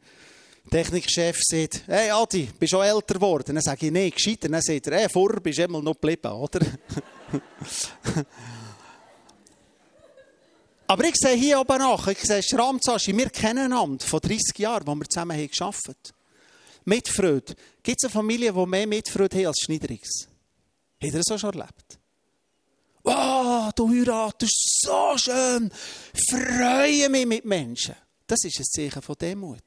Technikchef 0.70 1.38
sagt, 1.42 1.82
hey 1.86 2.08
Adi, 2.08 2.48
bist 2.58 2.72
du 2.72 2.78
älter 2.78 3.12
geworden? 3.12 3.54
Dann 3.54 3.60
sage 3.60 3.84
ich, 3.84 3.92
nein, 3.92 4.10
gescheiter. 4.10 4.48
Dann 4.48 4.62
sagt 4.62 4.86
er, 4.86 4.98
hey, 4.98 5.10
vorher 5.10 5.42
bist 5.42 5.58
du 5.58 5.64
immer 5.64 5.82
noch 5.82 5.92
geblieben, 5.92 6.32
oder? 6.32 6.60
Aber 10.86 11.04
ich 11.04 11.16
sehe 11.16 11.36
hier 11.36 11.60
oben 11.60 11.76
nach, 11.76 12.08
ich 12.08 12.22
sehe 12.22 12.42
Schramzaschi, 12.42 13.14
wir 13.14 13.28
kennen 13.28 13.70
einander 13.70 14.06
von 14.06 14.20
30 14.20 14.58
Jahren, 14.58 14.86
wo 14.86 14.94
wir 14.94 15.04
zusammen 15.04 15.36
haben 15.36 15.50
gearbeitet 15.50 16.14
Mitfreude. 16.86 17.54
Gibt 17.82 17.98
es 17.98 18.04
eine 18.04 18.10
Familie, 18.10 18.54
die 18.54 18.66
mehr 18.66 18.86
Mitfreude 18.86 19.38
hat 19.40 19.46
als 19.48 19.60
Schneiderix? 19.60 20.28
Habt 21.04 21.14
ihr 21.14 21.20
das 21.20 21.30
auch 21.32 21.38
schon 21.38 21.60
erlebt? 21.60 21.98
Oh, 23.02 23.70
du 23.74 23.90
heiratest 23.90 24.80
so 24.82 25.18
schön. 25.18 25.70
Freue 26.30 27.10
mich 27.10 27.26
mit 27.26 27.44
Menschen. 27.44 27.94
Das 28.26 28.42
ist 28.44 28.58
ein 28.58 28.64
Zeichen 28.64 29.02
von 29.02 29.14
Demut. 29.20 29.62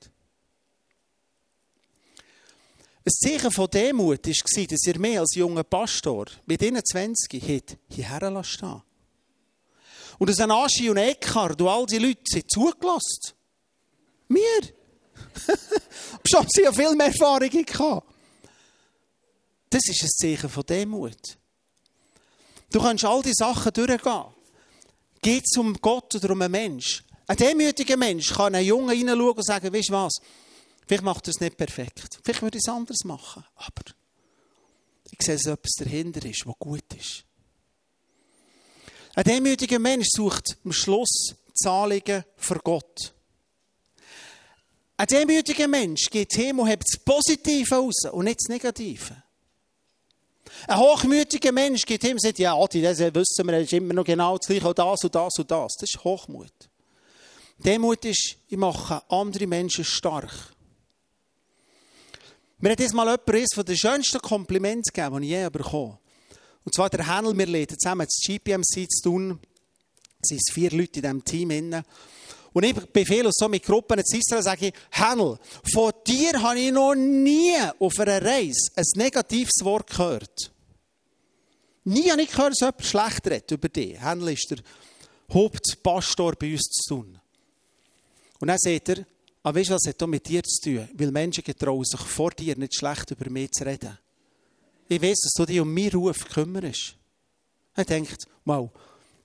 Ein 3.05 3.11
Zeichen 3.11 3.51
von 3.51 3.69
Demut 3.69 4.25
war, 4.25 4.65
dass 4.65 4.87
ihr 4.87 4.99
mehr 4.99 5.21
als 5.21 5.35
junger 5.35 5.63
Pastor 5.63 6.25
mit 6.47 6.63
21 6.63 7.43
habt 7.47 7.77
hierher 7.87 8.31
lassen. 8.31 8.81
Und 10.17 10.29
dass 10.29 10.39
Aschi 10.39 10.89
und 10.89 10.97
Eckhard 10.97 11.61
und 11.61 11.67
all 11.67 11.85
die 11.85 11.99
Leute 11.99 12.21
sind 12.25 12.49
zugelassen. 12.49 13.33
Wir. 14.27 14.61
Schon 16.27 16.47
sie 16.49 16.63
ja 16.63 16.71
viel 16.71 16.95
mehr 16.95 17.07
Erfahrung 17.07 17.49
gehabt. 17.49 18.16
Das 19.69 19.87
ist 19.87 20.03
ein 20.03 20.09
Zeichen 20.09 20.49
von 20.49 20.65
Demut. 20.65 21.37
Du 22.71 22.81
kannst 22.81 23.05
all 23.05 23.21
die 23.21 23.33
Sachen 23.33 23.71
durchgehen. 23.73 24.25
Geht 25.21 25.43
es 25.45 25.57
um 25.57 25.73
Gott 25.75 26.15
oder 26.15 26.31
um 26.31 26.41
einen 26.41 26.51
Mensch? 26.51 27.03
Ein 27.27 27.37
demütiger 27.37 27.97
Mensch 27.97 28.33
kann 28.33 28.55
einen 28.55 28.65
Jungen 28.65 28.95
hineinschauen 28.95 29.33
und 29.33 29.45
sagen, 29.45 29.73
weißt 29.73 29.89
du 29.89 29.93
was, 29.93 30.13
vielleicht 30.85 31.03
macht 31.03 31.27
er 31.27 31.31
es 31.31 31.41
nicht 31.41 31.57
perfekt. 31.57 32.19
Vielleicht 32.23 32.41
würde 32.41 32.57
ich 32.57 32.63
es 32.65 32.71
anders 32.71 33.03
machen. 33.03 33.43
Aber 33.55 33.83
ich 35.11 35.25
sehe, 35.25 35.35
dass 35.35 35.45
etwas 35.45 35.73
dahinter 35.79 36.25
ist, 36.25 36.45
was 36.45 36.55
gut 36.57 36.93
ist. 36.95 37.23
Ein 39.15 39.23
demütiger 39.23 39.79
Mensch 39.79 40.07
sucht 40.11 40.57
am 40.63 40.71
Schluss 40.71 41.35
Zahlungen 41.53 42.23
für 42.37 42.59
Gott. 42.59 43.13
Ein 44.95 45.07
demütiger 45.07 45.67
Mensch 45.67 46.09
geht 46.09 46.33
hin 46.33 46.59
und 46.59 46.67
hebt 46.67 46.83
das 46.87 46.99
Positive 47.03 47.75
raus 47.75 48.05
und 48.11 48.25
nicht 48.25 48.39
das 48.39 48.49
Negative. 48.49 49.23
Ein 50.67 50.79
hochmütiger 50.79 51.51
Mensch 51.51 51.83
hin 51.85 52.13
und 52.13 52.21
sagt, 52.21 52.39
ja, 52.39 52.55
Adi, 52.55 52.81
das 52.81 52.99
wissen 52.99 53.45
wir, 53.45 53.51
das 53.51 53.63
ist 53.63 53.73
immer 53.73 53.93
noch 53.93 54.03
genau 54.03 54.37
das 54.37 54.47
Gleiche, 54.47 54.73
das 54.73 55.03
und 55.03 55.15
das 55.15 55.33
und 55.37 55.51
das. 55.51 55.73
Das 55.79 55.89
ist 55.89 56.03
Hochmut. 56.03 56.51
Demut 57.57 58.05
ist, 58.05 58.37
ich 58.47 58.57
mache 58.57 59.01
andere 59.09 59.47
Menschen 59.47 59.85
stark. 59.85 60.31
Mir 62.59 62.71
hat 62.71 62.79
jetzt 62.79 62.93
mal 62.93 63.05
jemand 63.05 63.29
eines 63.29 63.49
den 63.49 63.77
schönsten 63.77 64.19
Komplimente 64.19 64.91
gegeben, 64.91 65.21
die 65.21 65.27
ich 65.27 65.33
je 65.33 65.49
bekommen 65.49 65.91
habe. 65.91 65.99
Und 66.63 66.73
zwar 66.73 66.89
der 66.89 67.07
Händel, 67.07 67.37
wir 67.37 67.47
leiten 67.47 67.77
zusammen 67.77 68.07
das 68.07 68.19
GPMC 68.25 68.89
zu 68.89 69.03
tun. 69.03 69.39
Es 70.19 70.29
sind 70.29 70.41
vier 70.51 70.71
Leute 70.71 70.99
in 70.99 71.01
diesem 71.01 71.23
Team. 71.23 71.49
Drin. 71.49 71.83
Und 72.57 72.63
ich 72.63 72.73
befehle 72.73 73.29
so 73.31 73.47
mit 73.47 73.63
Gruppen 73.63 74.03
zu 74.03 74.17
Israel, 74.17 74.41
sage 74.41 74.69
ich, 74.69 74.73
Händel, 74.89 75.37
von 75.71 75.91
dir 76.07 76.41
habe 76.41 76.59
ich 76.59 76.71
noch 76.71 76.95
nie 76.95 77.53
auf 77.77 77.99
einer 77.99 78.19
Reise 78.19 78.71
ein 78.75 78.83
negatives 78.95 79.59
Wort 79.61 79.91
gehört. 79.91 80.51
Nie 81.83 82.09
habe 82.09 82.23
ich 82.23 82.31
gehört, 82.31 82.53
dass 82.53 82.61
jemand 82.61 82.83
schlecht 82.83 83.27
redet 83.27 83.51
über 83.51 83.69
dich. 83.69 84.01
Händel 84.01 84.29
ist 84.29 84.49
der 84.49 84.57
Hauptpastor 85.31 86.33
bei 86.33 86.53
uns 86.53 86.63
zu 86.63 86.95
tun. 86.95 87.19
Und 88.39 88.47
dann 88.47 88.57
sagt 88.57 88.89
er, 88.89 89.05
aber 89.43 89.59
weißt 89.59 89.69
du, 89.69 89.73
was 89.75 89.87
hat 89.87 90.07
mit 90.07 90.27
dir 90.27 90.41
zu 90.41 90.59
tun? 90.59 90.89
Weil 90.95 91.11
Menschen 91.11 91.43
getrauen 91.43 91.85
sich 91.85 92.01
vor 92.01 92.31
dir 92.31 92.57
nicht 92.57 92.73
schlecht 92.73 93.11
über 93.11 93.29
mich 93.29 93.51
zu 93.51 93.67
reden. 93.67 93.99
Ich 94.89 94.99
weiß, 94.99 95.19
dass 95.19 95.33
du 95.33 95.45
dich 95.45 95.59
um 95.59 95.71
meinen 95.71 95.91
Ruf 95.91 96.27
kümmerst. 96.27 96.95
Er 97.75 97.85
denkt, 97.85 98.25
wow, 98.45 98.71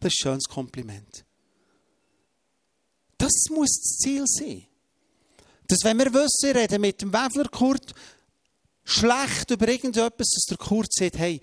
das 0.00 0.12
ist 0.12 0.18
ein 0.18 0.22
schönes 0.22 0.44
Kompliment. 0.44 1.24
Das 3.22 3.44
muss 3.50 3.80
das 3.80 3.98
Ziel 3.98 4.24
sein. 4.26 4.66
Dass 5.68 5.84
wenn 5.84 5.96
wir 5.96 6.12
wissen, 6.12 6.56
reden 6.56 6.80
mit 6.80 7.00
dem 7.00 7.12
Wefler 7.12 7.48
Kurt 7.48 7.94
schlecht 8.82 9.48
über 9.48 9.68
irgendetwas, 9.68 10.30
dass 10.30 10.46
der 10.48 10.56
Kurt 10.56 10.92
sagt, 10.92 11.18
hey, 11.18 11.40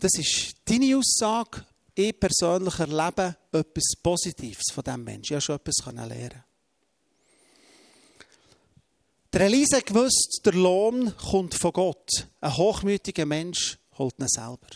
das 0.00 0.10
ist 0.18 0.56
deine 0.64 0.96
Aussage, 0.96 1.64
ich 1.94 2.18
persönlich 2.18 2.76
erlebe 2.80 3.36
etwas 3.52 3.92
Positives 4.02 4.72
von 4.72 4.82
diesem 4.82 5.04
Menschen. 5.04 5.36
Ich 5.36 5.36
habe 5.36 5.40
schon 5.40 5.56
etwas 5.56 6.08
lernen 6.08 6.44
der 9.32 9.42
Elise 9.42 9.80
gewusst, 9.82 10.40
der 10.44 10.54
Lohn 10.54 11.16
kommt 11.16 11.54
von 11.54 11.72
Gott. 11.72 12.26
Ein 12.40 12.56
hochmütiger 12.56 13.26
Mensch 13.26 13.78
holt 13.96 14.18
ihn 14.18 14.26
selber. 14.26 14.66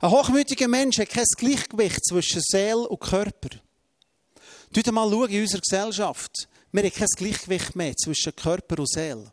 Ein 0.00 0.12
hochmütiger 0.12 0.68
Mensch 0.68 0.98
hat 0.98 1.08
kein 1.08 1.24
Gleichgewicht 1.36 2.06
zwischen 2.06 2.40
Seele 2.40 2.88
und 2.88 3.00
Körper. 3.00 3.48
Schaut 4.74 4.92
mal 4.92 5.10
schauen 5.10 5.30
in 5.30 5.42
unserer 5.42 5.60
Gesellschaft. 5.60 6.48
Wir 6.72 6.82
haben 6.82 6.92
kein 6.92 7.08
Gleichgewicht 7.16 7.76
mehr 7.76 7.96
zwischen 7.96 8.36
Körper 8.36 8.78
und 8.78 8.90
Seele. 8.90 9.32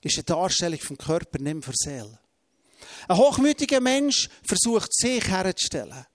Ist 0.00 0.16
eine 0.16 0.24
Darstellung 0.24 0.78
vom 0.80 0.96
Körper, 0.96 1.38
nicht 1.38 1.54
mehr 1.54 1.62
für 1.62 1.72
Seele. 1.74 2.18
Ein 3.08 3.16
hochmütiger 3.16 3.80
Mensch 3.80 4.28
versucht, 4.42 4.94
sich 4.94 5.26
herzustellen. 5.26 6.06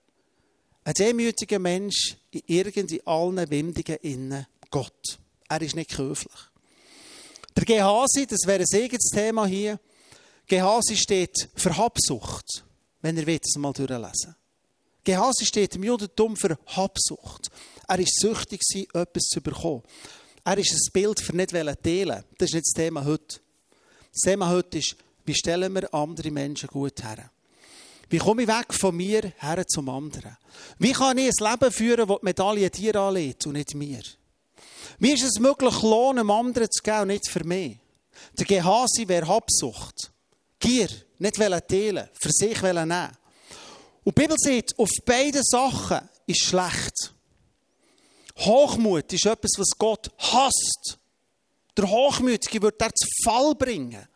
Ein 0.84 0.94
demütiger 0.94 1.58
Mensch 1.58 2.16
in 2.30 2.42
irgend 2.46 3.06
allen 3.06 3.50
Windungen 3.50 3.98
innen 4.02 4.46
Gott. 4.70 5.18
Er 5.48 5.60
ist 5.62 5.76
nicht 5.76 5.96
höflich. 5.96 6.32
Der 7.56 7.64
Gehasi, 7.64 8.26
das 8.26 8.46
wäre 8.46 8.64
ein 8.64 8.82
eigenes 8.82 9.10
Thema 9.12 9.46
hier. 9.46 9.78
Gehasi 10.46 10.96
steht 10.96 11.48
für 11.54 11.76
Habsucht, 11.76 12.64
wenn 13.02 13.16
ihr 13.16 13.26
wollt, 13.26 13.44
es 13.44 13.56
mal 13.56 13.72
durchlesen. 13.72 14.34
Gehasi 15.04 15.46
steht 15.46 15.76
im 15.76 15.84
Judentum 15.84 16.36
für 16.36 16.58
Habsucht. 16.66 17.50
Er 17.90 17.98
war 17.98 18.06
süchtig, 18.06 18.60
etwas 18.94 19.24
zu 19.24 19.40
bekommen. 19.40 19.82
Er 20.44 20.56
ist 20.58 20.72
ein 20.72 20.92
Bild 20.92 21.18
für 21.20 21.34
nicht 21.34 21.50
teilen. 21.50 22.24
Das 22.38 22.48
ist 22.48 22.54
nicht 22.54 22.66
das 22.66 22.72
Thema 22.72 23.04
heute. 23.04 23.40
Das 24.12 24.20
Thema 24.22 24.48
heute 24.48 24.78
ist, 24.78 24.94
wie 25.24 25.34
stellen 25.34 25.74
wir 25.74 25.92
andere 25.92 26.30
Menschen 26.30 26.68
gut 26.68 27.02
her? 27.02 27.32
Wie 28.08 28.18
komme 28.18 28.42
ich 28.42 28.48
weg 28.48 28.72
von 28.72 28.96
mir 28.96 29.32
her 29.38 29.66
zum 29.66 29.88
anderen? 29.88 30.36
Wie 30.78 30.92
kann 30.92 31.18
ich 31.18 31.32
ein 31.36 31.50
Leben 31.50 31.72
führen, 31.72 32.06
das 32.06 32.18
die 32.20 32.24
Medaille 32.26 32.70
dir 32.70 32.94
anlegt 32.94 33.44
und 33.46 33.54
nicht 33.54 33.74
mir? 33.74 34.02
Wie 35.00 35.12
ist 35.12 35.24
es 35.24 35.40
möglich, 35.40 35.82
Lohn 35.82 36.20
einem 36.20 36.30
anderen 36.30 36.70
zu 36.70 36.84
geben 36.84 37.00
und 37.00 37.08
nicht 37.08 37.28
für 37.28 37.42
mich? 37.42 37.76
Der 38.38 38.46
Gehasi 38.46 39.08
wäre 39.08 39.26
Habsucht. 39.26 40.12
Gier, 40.60 40.90
nicht 41.18 41.34
teilen, 41.34 42.08
für 42.12 42.30
sich 42.30 42.62
nehmen. 42.62 43.08
Und 44.04 44.16
die 44.16 44.20
Bibel 44.20 44.36
sagt, 44.38 44.78
auf 44.78 44.90
beide 45.04 45.40
Sachen 45.42 46.08
ist 46.28 46.44
schlecht. 46.44 47.14
Hochmut 48.40 49.12
ist 49.12 49.26
etwas, 49.26 49.52
was 49.58 49.78
Gott 49.78 50.10
hasst. 50.18 50.98
Der 51.76 51.88
Hochmütige 51.88 52.62
wird 52.62 52.80
er 52.80 52.94
zu 52.94 53.06
Fall 53.24 53.54
bringen. 53.54 54.06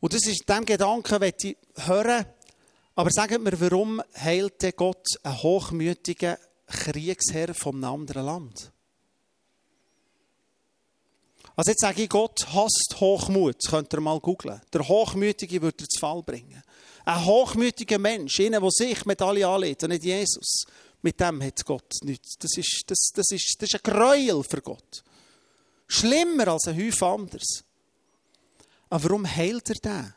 Und 0.00 0.14
das 0.14 0.26
ist 0.26 0.48
dem 0.48 0.64
Gedanken, 0.64 1.20
den 1.20 1.32
ich 1.42 1.56
hören. 1.76 2.24
Aber 2.94 3.10
sagt 3.10 3.38
mir, 3.38 3.60
warum 3.60 4.02
heilte 4.18 4.72
Gott 4.72 5.06
einen 5.22 5.42
hochmütigen 5.42 6.36
Kriegsherr 6.66 7.54
vom 7.54 7.82
anderen 7.84 8.26
Land? 8.26 8.72
Also 11.56 11.72
jetzt 11.72 11.80
sage 11.80 12.02
ich, 12.02 12.08
Gott 12.08 12.46
hasst 12.52 12.96
Hochmut. 13.00 13.56
Könnt 13.68 13.92
ihr 13.92 14.00
mal 14.00 14.20
googeln. 14.20 14.60
Der 14.72 14.86
Hochmütige 14.86 15.60
wird 15.60 15.80
er 15.80 15.88
zu 15.88 16.00
Fall 16.00 16.22
bringen. 16.22 16.62
Ein 17.04 17.24
hochmütiger 17.24 17.98
Mensch, 17.98 18.40
einer, 18.40 18.60
der 18.60 18.70
sich 18.70 19.04
mit 19.04 19.20
alle 19.20 19.46
anlegt 19.46 19.82
und 19.82 19.90
nicht 19.90 20.04
Jesus, 20.04 20.64
Mit 21.02 21.18
dem 21.20 21.42
hat 21.42 21.64
Gott 21.64 21.94
nichts. 22.02 22.34
Das 22.38 22.56
ist, 22.56 22.84
das, 22.86 23.10
das, 23.14 23.30
ist, 23.30 23.56
das 23.58 23.68
ist 23.68 23.74
ein 23.74 23.92
Gräuel 23.92 24.42
für 24.44 24.60
Gott. 24.60 25.02
Schlimmer 25.88 26.48
als 26.48 26.68
ein 26.68 26.76
Häufchen 26.76 27.08
anders. 27.08 27.64
Aber 28.90 29.04
warum 29.04 29.26
heilt 29.26 29.68
er 29.70 29.76
den? 29.76 30.14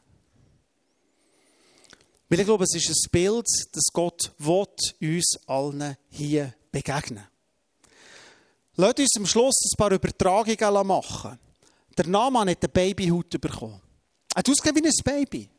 Weil 2.30 2.39
ich 2.39 2.46
glaube, 2.46 2.63
es 2.63 2.76
ist 2.76 2.89
ein 2.89 3.12
Bild, 3.12 3.48
dass 3.72 3.84
Gott 3.93 4.34
uns 4.39 5.39
allen 5.46 5.98
hier 6.10 6.54
begegnen 6.72 7.28
Lasst 8.76 9.00
uns 9.00 9.17
am 9.17 9.28
Schluss 9.28 9.56
ein 9.65 9.78
paar 9.78 9.91
Übertragungen 9.91 10.88
machen. 10.88 11.38
Der 11.96 12.08
Name 12.08 12.39
hat 12.39 12.48
eine 12.48 12.69
Babyhaut 12.69 13.39
bekommen. 13.39 13.80
Er 14.34 14.39
hat 14.39 14.50
ausgesehen 14.50 14.76
wie 14.76 14.88
ein 14.88 15.04
Baby. 15.04 15.50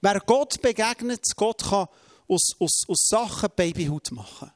Wer 0.00 0.18
Gott 0.26 0.60
begegnet, 0.60 1.24
Gott 1.36 1.62
kann 1.62 1.86
aus, 2.32 2.50
aus, 2.58 2.82
aus 2.88 3.06
Sachen 3.08 3.48
Babyhaut 3.54 4.10
machen. 4.12 4.50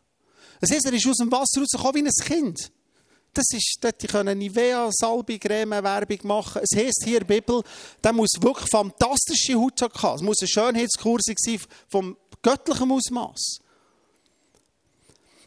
Das 0.61 0.71
heißt, 0.71 0.87
er 0.87 0.93
ist 0.93 1.07
aus 1.07 1.17
dem 1.17 1.31
Wasser 1.31 1.61
rausgekommen 1.61 2.05
wie 2.05 2.09
ein 2.09 2.27
Kind. 2.27 2.73
Das 3.35 3.45
ist, 3.53 3.77
dort 3.83 3.99
können 4.09 4.39
Nivea, 4.39 4.89
Salbe, 4.91 5.39
Creme, 5.39 5.83
Werbung 5.83 6.19
machen. 6.23 6.63
Es 6.65 6.77
heisst 6.77 7.03
hier 7.05 7.21
in 7.21 7.27
der 7.27 7.35
Bibel, 7.35 7.63
der 8.03 8.13
muss 8.15 8.31
wirklich 8.41 8.71
fantastische 8.71 9.57
Haut 9.57 9.81
haben. 9.83 10.17
Es 10.17 10.23
muss 10.23 10.41
ein 10.41 10.49
Schönheitskurs 10.49 11.23
sein 11.27 11.61
vom 11.89 12.17
göttlichen 12.41 12.91
Ausmaß. 12.91 13.59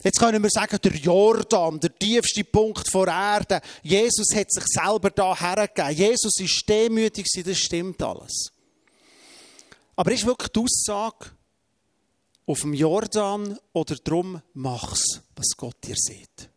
Jetzt 0.04 0.20
können 0.20 0.42
wir 0.42 0.50
sagen, 0.50 0.78
der 0.82 0.96
Jordan, 0.96 1.80
der 1.80 1.98
tiefste 1.98 2.44
Punkt 2.44 2.90
vor 2.90 3.08
Erde. 3.08 3.60
Jesus 3.82 4.28
hat 4.36 4.52
sich 4.52 4.64
selber 4.68 5.10
da 5.10 5.36
hergegeben. 5.36 5.92
Jesus 5.92 6.40
ist 6.40 6.64
demütig, 6.70 7.26
das 7.44 7.58
stimmt 7.58 8.02
alles. 8.02 8.52
Aber 9.96 10.12
ist 10.12 10.26
wirklich 10.26 10.50
die 10.50 10.60
Aussage 10.60 11.32
auf 12.50 12.62
dem 12.62 12.74
Jordan 12.74 13.60
oder 13.74 13.96
drum 13.98 14.42
mach's, 14.54 15.22
was 15.36 15.50
Gott 15.56 15.76
dir 15.84 15.96
sieht? 15.96 16.50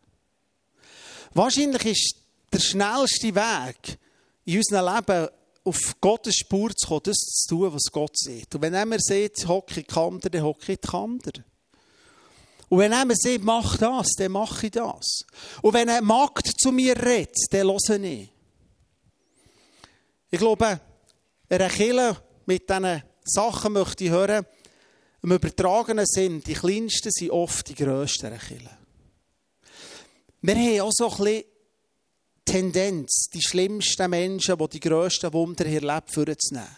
Wahrscheinlich 1.35 1.85
ist 1.85 2.15
der 2.51 2.59
schnellste 2.59 3.35
Weg 3.35 3.99
in 4.45 4.57
unserem 4.57 4.95
Leben 4.95 5.27
auf 5.63 5.77
Gottes 6.01 6.37
Spur 6.37 6.75
zu 6.75 6.87
kommen, 6.87 7.01
das 7.03 7.17
zu 7.17 7.55
tun, 7.55 7.73
was 7.73 7.91
Gott 7.91 8.17
sieht. 8.17 8.55
Und 8.55 8.63
wenn 8.63 8.73
er 8.73 8.99
sieht, 8.99 9.47
hocke 9.47 9.81
ich 9.81 9.87
Kander, 9.87 10.31
dann 10.31 10.41
hocke 10.41 10.73
ich 10.73 10.81
Kander. 10.81 11.31
Und 12.69 12.79
wenn 12.79 12.91
er 12.91 13.05
sagt, 13.15 13.43
mach 13.43 13.77
das, 13.77 14.07
dann 14.17 14.31
mache 14.31 14.65
ich 14.65 14.71
das. 14.71 15.25
Und 15.61 15.73
wenn 15.73 15.89
ein 15.89 16.03
Magd 16.03 16.59
zu 16.59 16.71
mir 16.71 16.97
redet, 16.97 17.37
dann 17.51 17.67
höre 17.67 18.03
ich. 18.03 18.31
Ich 20.31 20.39
glaube, 20.39 20.79
eine 21.49 21.69
Kille 21.69 22.17
mit 22.47 22.67
diesen 22.67 23.03
Sachen 23.23 23.73
möchte 23.73 24.05
ich 24.05 24.09
hören, 24.09 24.43
im 25.23 25.31
übertragenen 25.31 26.05
Sinn, 26.05 26.41
die 26.41 26.53
kleinsten 26.53 27.11
sind 27.11 27.31
oft 27.31 27.69
die 27.69 27.75
grössten 27.75 28.37
Kirchen. 28.37 28.69
Wir 30.41 30.55
haben 30.55 30.81
auch 30.81 30.91
so 30.91 31.09
ein 31.09 31.17
bisschen 31.17 31.43
Tendenz, 32.43 33.29
die 33.33 33.41
schlimmsten 33.41 34.09
Menschen, 34.09 34.57
die 34.57 34.67
die 34.67 34.79
grössten 34.81 35.31
Wunder 35.31 35.65
hier 35.65 35.79
leben, 35.79 36.07
vorzunehmen. 36.07 36.77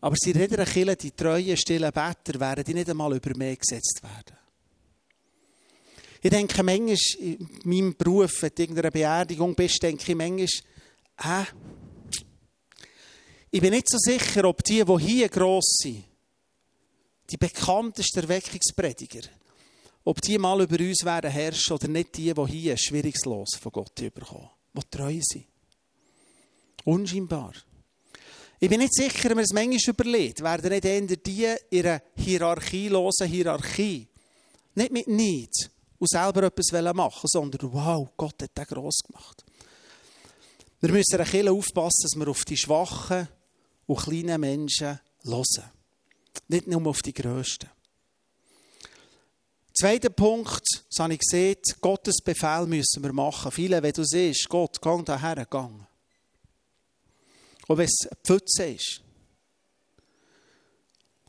Aber 0.00 0.16
sie 0.18 0.30
reden 0.30 0.54
einer 0.54 0.64
Kirche, 0.64 0.96
die 0.96 1.10
treuen, 1.10 1.56
stillen 1.56 1.92
Better, 1.92 2.40
werden 2.40 2.64
die 2.64 2.74
nicht 2.74 2.88
einmal 2.88 3.14
über 3.14 3.36
mich 3.36 3.58
gesetzt 3.58 4.00
werden. 4.02 4.38
Ich 6.22 6.30
denke 6.30 6.62
manchmal, 6.62 6.96
in 7.18 7.48
meinem 7.64 7.96
Beruf, 7.96 8.42
wenn 8.42 8.50
du 8.54 8.62
in 8.62 8.68
irgendeiner 8.68 8.90
Beerdigung 8.90 9.54
bist, 9.54 9.82
denke 9.82 10.10
ich 10.10 10.16
manchmal, 10.16 10.46
äh, 10.46 11.44
ich 13.50 13.60
bin 13.60 13.72
nicht 13.72 13.90
so 13.90 13.98
sicher, 13.98 14.44
ob 14.46 14.64
die, 14.64 14.82
die 14.82 14.98
hier 14.98 15.28
gross 15.28 15.74
sind, 15.82 16.04
die 17.30 17.36
bekanntesten 17.36 18.20
Erweckungsprediger, 18.20 19.28
ob 20.04 20.20
die 20.20 20.38
mal 20.38 20.60
über 20.60 20.78
uns 20.78 21.04
werden 21.04 21.30
herrschen 21.30 21.74
oder 21.74 21.88
nicht 21.88 22.16
die, 22.16 22.32
die 22.32 22.46
hier 22.46 22.76
schwieriglos 22.76 23.56
von 23.60 23.72
Gott 23.72 24.00
überkommen, 24.00 24.50
die 24.74 24.80
treu 24.90 25.18
sind. 25.22 25.46
Unscheinbar. 26.84 27.52
Ich 28.58 28.68
bin 28.68 28.80
nicht 28.80 28.94
sicher, 28.94 29.30
wenn 29.30 29.36
man 29.36 29.44
es 29.44 29.52
manchmal 29.52 29.94
überlegt, 29.94 30.42
werden 30.42 30.70
nicht 30.70 30.84
eher 30.84 31.16
die 31.16 31.76
ihre 31.76 32.02
hierarchielosen 32.16 33.26
Hierarchie, 33.26 34.08
nicht 34.74 34.92
mit 34.92 35.08
nichts 35.08 35.68
und 35.98 36.08
selber 36.08 36.44
etwas 36.44 36.94
machen 36.94 37.28
sondern 37.28 37.72
wow, 37.72 38.08
Gott 38.16 38.42
hat 38.42 38.50
das 38.54 38.66
gross 38.66 39.00
gemacht. 39.06 39.44
Wir 40.80 40.90
müssen 40.90 41.16
ein 41.16 41.24
bisschen 41.24 41.48
aufpassen, 41.48 42.02
dass 42.02 42.18
wir 42.18 42.28
auf 42.28 42.44
die 42.44 42.56
schwachen 42.56 43.28
und 43.86 43.98
kleinen 44.00 44.40
Menschen 44.40 44.98
hören. 45.24 45.70
Nicht 46.48 46.66
nur 46.66 46.86
auf 46.86 47.02
die 47.02 47.14
Größten. 47.14 47.68
Zweiter 49.74 50.10
Punkt, 50.10 50.66
das 50.90 50.98
habe 50.98 51.14
ich 51.14 51.20
gesehen, 51.20 51.56
Gottes 51.80 52.16
Befehl 52.22 52.66
müssen 52.66 53.02
wir 53.02 53.12
machen. 53.12 53.50
Viele, 53.50 53.82
wenn 53.82 53.92
du 53.92 54.04
siehst, 54.04 54.48
Gott, 54.48 54.80
geh 54.82 55.02
daher, 55.04 55.46
gang. 55.46 55.86
Und 57.68 57.78
wenn 57.78 57.86
es 57.86 58.06
eine 58.06 58.18
Pfütze 58.22 58.64
ist. 58.66 59.00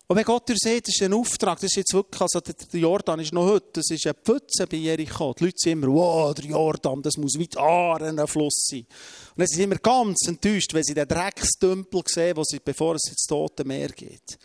Und 0.07 0.17
wenn 0.17 0.25
Gott 0.25 0.49
dir 0.49 0.57
sagt, 0.57 0.87
das 0.87 0.95
ist 0.95 1.01
ein 1.03 1.13
Auftrag, 1.13 1.55
das 1.55 1.71
ist 1.71 1.77
jetzt 1.77 1.93
wirklich, 1.93 2.21
also 2.21 2.41
der 2.41 2.79
Jordan 2.79 3.21
ist 3.21 3.31
noch 3.31 3.45
heute, 3.45 3.69
das 3.73 3.89
ist 3.89 4.05
eine 4.05 4.13
Pfütze 4.13 4.67
bei 4.67 4.77
Jericho. 4.77 5.33
Die 5.33 5.45
Leute 5.45 5.57
sind 5.57 5.71
immer, 5.71 5.87
wow, 5.87 6.33
der 6.33 6.45
Jordan, 6.45 7.01
das 7.01 7.15
muss 7.15 7.39
weit 7.39 7.57
Aaren 7.57 8.19
ein 8.19 8.27
Fluss 8.27 8.67
sein. 8.69 8.81
Und 8.81 9.37
dann 9.37 9.47
sind 9.47 9.57
sie 9.57 9.63
immer 9.63 9.77
ganz 9.77 10.27
enttäuscht, 10.27 10.73
wenn 10.73 10.83
sie 10.83 10.93
den 10.93 11.07
Dreckstümpel 11.07 12.03
sehen, 12.05 12.35
wo 12.35 12.43
sie, 12.43 12.59
bevor 12.59 12.95
es 12.95 13.09
ins 13.09 13.23
Tote 13.23 13.63
Meer 13.63 13.89
geht. 13.89 14.37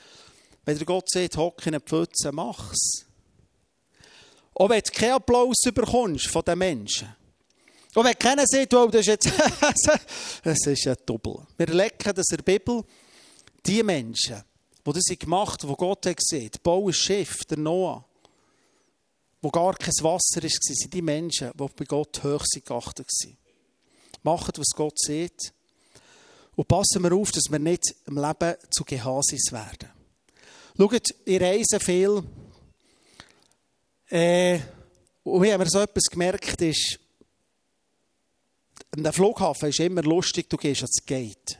Wenn 0.68 0.76
der 0.76 0.85
Gott 0.85 1.09
sagt, 1.09 1.38
hock 1.38 1.64
in 1.64 1.76
eine 1.76 1.81
Pfütze, 1.81 2.31
mach's. 2.31 3.07
Auch 4.52 4.68
wenn 4.68 4.83
du 4.83 4.90
keinen 4.90 5.12
Applaus 5.12 5.57
bekommst 5.64 6.26
von 6.26 6.42
den 6.42 6.59
Menschen. 6.59 7.09
Und 7.94 8.04
wenn 8.04 8.18
keiner 8.18 8.46
sagt, 8.46 8.74
oh, 8.74 8.87
das 8.88 9.00
ist 9.00 9.07
jetzt, 9.07 9.33
das 10.44 10.66
ist 10.66 10.87
ein 10.87 10.96
Doppel. 11.07 11.46
Wir 11.57 11.68
lecken 11.68 12.14
das 12.14 12.26
in 12.33 12.37
der 12.37 12.42
Bibel, 12.42 12.85
die 13.64 13.83
Menschen, 13.83 14.44
die 14.87 14.92
das 14.92 15.18
gemacht 15.18 15.62
haben, 15.62 15.70
die 15.70 15.76
Gott 15.76 16.04
hat 16.04 16.18
gesehen, 16.18 16.50
bauen 16.62 16.88
ein 16.88 16.92
Schiff, 16.92 17.46
der 17.46 17.57
Noah, 17.57 18.04
wo 19.40 19.48
gar 19.48 19.72
kein 19.72 19.94
Wasser 20.02 20.42
war, 20.42 20.50
sind 20.50 20.92
die 20.92 21.00
Menschen, 21.00 21.50
die 21.54 21.66
bei 21.76 21.85
Gott 21.87 22.22
hoch 22.22 22.44
geachtet 22.52 23.09
waren. 23.24 23.38
Machen, 24.22 24.52
was 24.59 24.76
Gott 24.76 24.98
sieht. 24.98 25.54
Und 26.57 26.68
passen 26.68 27.02
wir 27.02 27.12
auf, 27.14 27.33
dass 27.33 27.50
wir 27.50 27.59
nicht 27.59 27.94
im 28.04 28.18
Leben 28.18 28.54
zu 28.70 28.85
Gehasis 28.85 29.50
werden. 29.50 29.97
Schaut, 30.80 31.08
ich 31.24 31.40
reise 31.40 31.80
viel. 31.80 32.22
Äh, 34.10 34.60
und 35.24 35.44
ich 35.44 35.52
habe 35.52 35.64
mir 35.64 35.68
so 35.68 35.80
etwas 35.80 36.04
gemerkt, 36.04 36.62
ist, 36.62 37.00
der 38.96 39.12
Flughafen 39.12 39.70
ist 39.70 39.80
immer 39.80 40.02
lustig, 40.02 40.48
du 40.48 40.56
gehst 40.56 40.82
ans 40.82 41.04
Gate. 41.04 41.58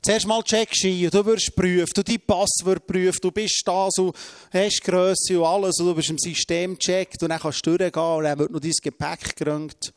Zuerst 0.00 0.26
mal 0.26 0.42
checkst 0.42 0.84
du 0.84 1.10
du 1.10 1.26
wirst 1.26 1.54
geprüft, 1.54 1.94
du 1.98 2.02
dein 2.02 2.20
Pass 2.26 2.48
wird 2.64 2.86
geprüft, 2.86 3.22
du 3.22 3.30
bist 3.30 3.60
da, 3.66 3.88
so, 3.90 4.14
hast 4.50 4.82
Grösse 4.82 5.38
und 5.38 5.44
alles, 5.44 5.78
und 5.78 5.88
du 5.88 5.94
bist 5.94 6.08
im 6.08 6.18
System 6.18 6.78
gecheckt 6.78 7.22
und 7.22 7.28
dann 7.28 7.40
kannst 7.40 7.66
du 7.66 7.76
durchgehen 7.76 8.02
und 8.02 8.24
dann 8.24 8.38
wird 8.38 8.52
noch 8.52 8.60
dein 8.60 8.72
Gepäck 8.82 9.36
gerönt. 9.36 9.92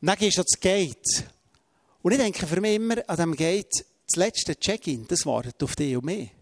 Und 0.00 0.06
dann 0.06 0.16
gehst 0.16 0.38
du 0.38 0.42
ans 0.42 0.60
Gate. 0.60 1.24
Und 2.02 2.12
ich 2.12 2.18
denke 2.18 2.46
für 2.46 2.60
mich 2.60 2.76
immer 2.76 2.98
an 3.08 3.16
diesem 3.16 3.34
Gate, 3.34 3.84
das 4.06 4.16
letzte 4.16 4.54
Check-in, 4.54 5.08
das 5.08 5.26
wartet 5.26 5.60
auf 5.60 5.74
dich 5.74 5.96
und 5.96 6.04
mich. 6.04 6.37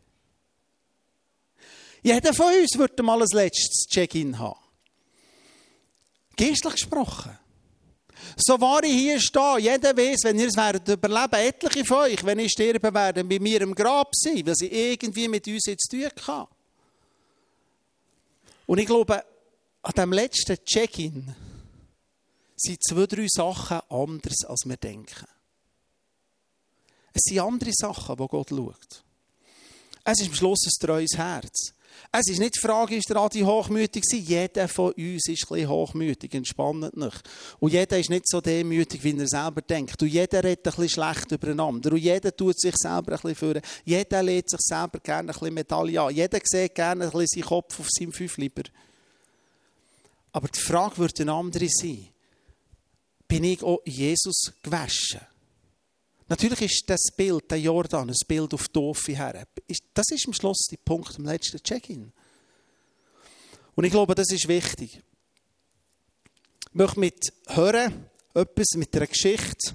Jeder 2.07 2.33
von 2.33 2.55
uns 2.55 2.79
würde 2.79 3.03
mal 3.03 3.21
ein 3.21 3.27
letztes 3.33 3.89
Check-in 3.89 4.39
haben. 4.39 4.61
Geistlich 6.37 6.75
gesprochen. 6.75 7.37
So 8.37 8.61
wahr 8.61 8.85
ich 8.85 8.93
hier 8.93 9.21
stehe, 9.21 9.59
jeder 9.59 9.97
weiß, 9.97 10.21
wenn 10.23 10.39
ihr 10.39 10.47
es 10.47 10.57
werdet 10.57 10.87
überleben, 10.87 11.35
etliche 11.35 11.85
von 11.85 12.05
euch, 12.05 12.25
wenn 12.25 12.39
ich 12.39 12.53
sterbe, 12.53 12.95
werden 12.95 13.29
bei 13.29 13.41
mir 13.41 13.61
im 13.61 13.75
Grab 13.75 14.11
sein, 14.15 14.47
weil 14.47 14.55
sie 14.55 14.69
irgendwie 14.69 15.27
mit 15.27 15.49
uns 15.49 15.67
jetzt 15.67 15.89
tun 15.91 16.09
haben. 16.29 16.49
Und 18.67 18.79
ich 18.79 18.87
glaube, 18.87 19.25
an 19.83 19.93
dem 19.97 20.13
letzten 20.13 20.65
Check-in 20.65 21.35
sind 22.55 22.85
zwei, 22.85 23.07
drei 23.07 23.27
Sachen 23.29 23.81
anders, 23.89 24.45
als 24.47 24.63
wir 24.65 24.77
denken. 24.77 25.27
Es 27.13 27.23
sind 27.25 27.41
andere 27.41 27.73
Sachen, 27.73 28.17
die 28.17 28.29
Gott 28.29 28.51
schaut. 28.51 29.03
Es 30.05 30.21
ist 30.21 30.29
am 30.29 30.35
Schluss 30.35 30.67
ein 30.67 30.87
treues 30.87 31.17
Herz. 31.17 31.73
Es 32.13 32.29
ist 32.29 32.39
nicht 32.39 32.57
die 32.57 32.61
Frage, 32.61 32.97
ist 32.97 33.09
der 33.09 33.17
Adi 33.17 33.41
hochmütig 33.41 34.03
gewesen? 34.03 34.27
Jeder 34.27 34.69
von 34.69 34.93
uns 34.93 35.29
ist 35.29 35.29
ein 35.29 35.55
bisschen 35.55 35.69
hochmütig, 35.69 36.35
entspannt 36.35 36.97
nicht. 36.97 37.23
Und 37.59 37.73
jeder 37.73 37.99
ist 37.99 38.11
nicht 38.11 38.29
so 38.29 38.41
demütig, 38.41 39.03
wie 39.05 39.19
er 39.19 39.29
selber 39.29 39.61
denkt. 39.63 40.01
Und 40.03 40.09
jeder 40.09 40.43
redet 40.43 40.67
ein 40.67 40.73
bisschen 40.73 40.89
schlecht 40.89 41.33
übereinander. 41.33 41.93
Und 41.93 41.99
jeder 41.99 42.35
tut 42.35 42.59
sich 42.59 42.75
selber 42.77 43.13
ein 43.13 43.21
bisschen 43.21 43.35
führen. 43.35 43.63
Jeder 43.85 44.23
lädt 44.23 44.51
sich 44.51 44.61
selber 44.61 44.99
gerne 45.01 45.31
ein 45.31 45.39
bisschen 45.39 45.55
Medaille 45.55 46.01
an. 46.01 46.15
Jeder 46.15 46.39
sieht 46.43 46.75
gerne 46.75 47.05
ein 47.05 47.11
bisschen 47.11 47.27
seinen 47.27 47.49
Kopf 47.49 47.81
auf 47.81 47.89
seinem 47.91 48.13
Fünf 48.13 48.37
lieber. 48.39 48.63
Aber 50.33 50.49
die 50.49 50.61
Frage 50.61 50.99
wird 50.99 51.21
eine 51.21 51.33
andere 51.33 51.69
sein. 51.69 52.09
Bin 53.29 53.45
ich 53.45 53.63
auch 53.63 53.81
Jesus 53.85 54.53
gewaschen? 54.63 55.21
Natürlich 56.29 56.63
ist 56.63 56.85
das 56.89 57.01
Bild, 57.17 57.51
der 57.51 57.61
Jordan, 57.61 58.11
ein 58.11 58.17
Bild 58.27 58.53
auf 58.53 58.69
Doofe 58.69 59.17
her. 59.17 59.47
Das 59.95 60.07
ist 60.11 60.27
am 60.27 60.33
Schluss 60.33 60.67
der 60.71 60.79
Punkt 60.79 61.19
im 61.19 61.25
letzten 61.25 61.63
Check-in. 61.63 62.13
Und 63.77 63.85
ich 63.85 63.93
glaube, 63.93 64.15
das 64.15 64.31
ist 64.33 64.49
wichtig. 64.49 65.03
Ich 66.65 66.75
möchte 66.75 67.01
mit 67.01 67.33
hören, 67.47 68.11
etwas 68.35 68.67
mit 68.75 68.95
einer 68.97 69.07
Geschichte. 69.07 69.75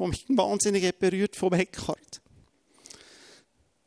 die 0.00 0.06
mich 0.06 0.24
wahnsinnig 0.30 0.98
berührt 0.98 1.36
vom 1.36 1.52
Eckhart. 1.52 2.22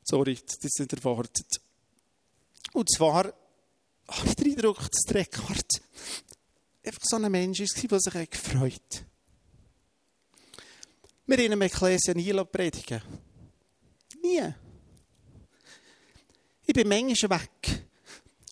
Sorry, 0.04 0.36
das 0.46 0.58
ist 0.62 0.80
nicht 0.80 0.94
erwartet. 0.94 1.48
Und 2.74 2.92
zwar 2.92 3.34
habe 4.08 4.28
ich 4.28 4.36
den 4.36 4.52
Eindruck, 4.52 4.78
dass 4.78 5.04
der 5.08 5.22
Eckhart 5.22 5.82
einfach 6.84 7.02
so 7.04 7.16
ein 7.16 7.32
Mensch 7.32 7.60
war, 7.60 7.88
der 7.88 8.00
sich 8.00 8.30
gefreut 8.30 8.74
hat. 8.74 9.06
Wir 11.26 11.40
in 11.40 11.54
einem 11.54 11.62
Ekklesia 11.62 12.14
nie 12.14 12.34
predigen. 12.52 13.02
Nie. 14.22 14.54
Ich 16.66 16.74
bin 16.74 16.88
manchmal 16.88 17.40
weg 17.42 17.86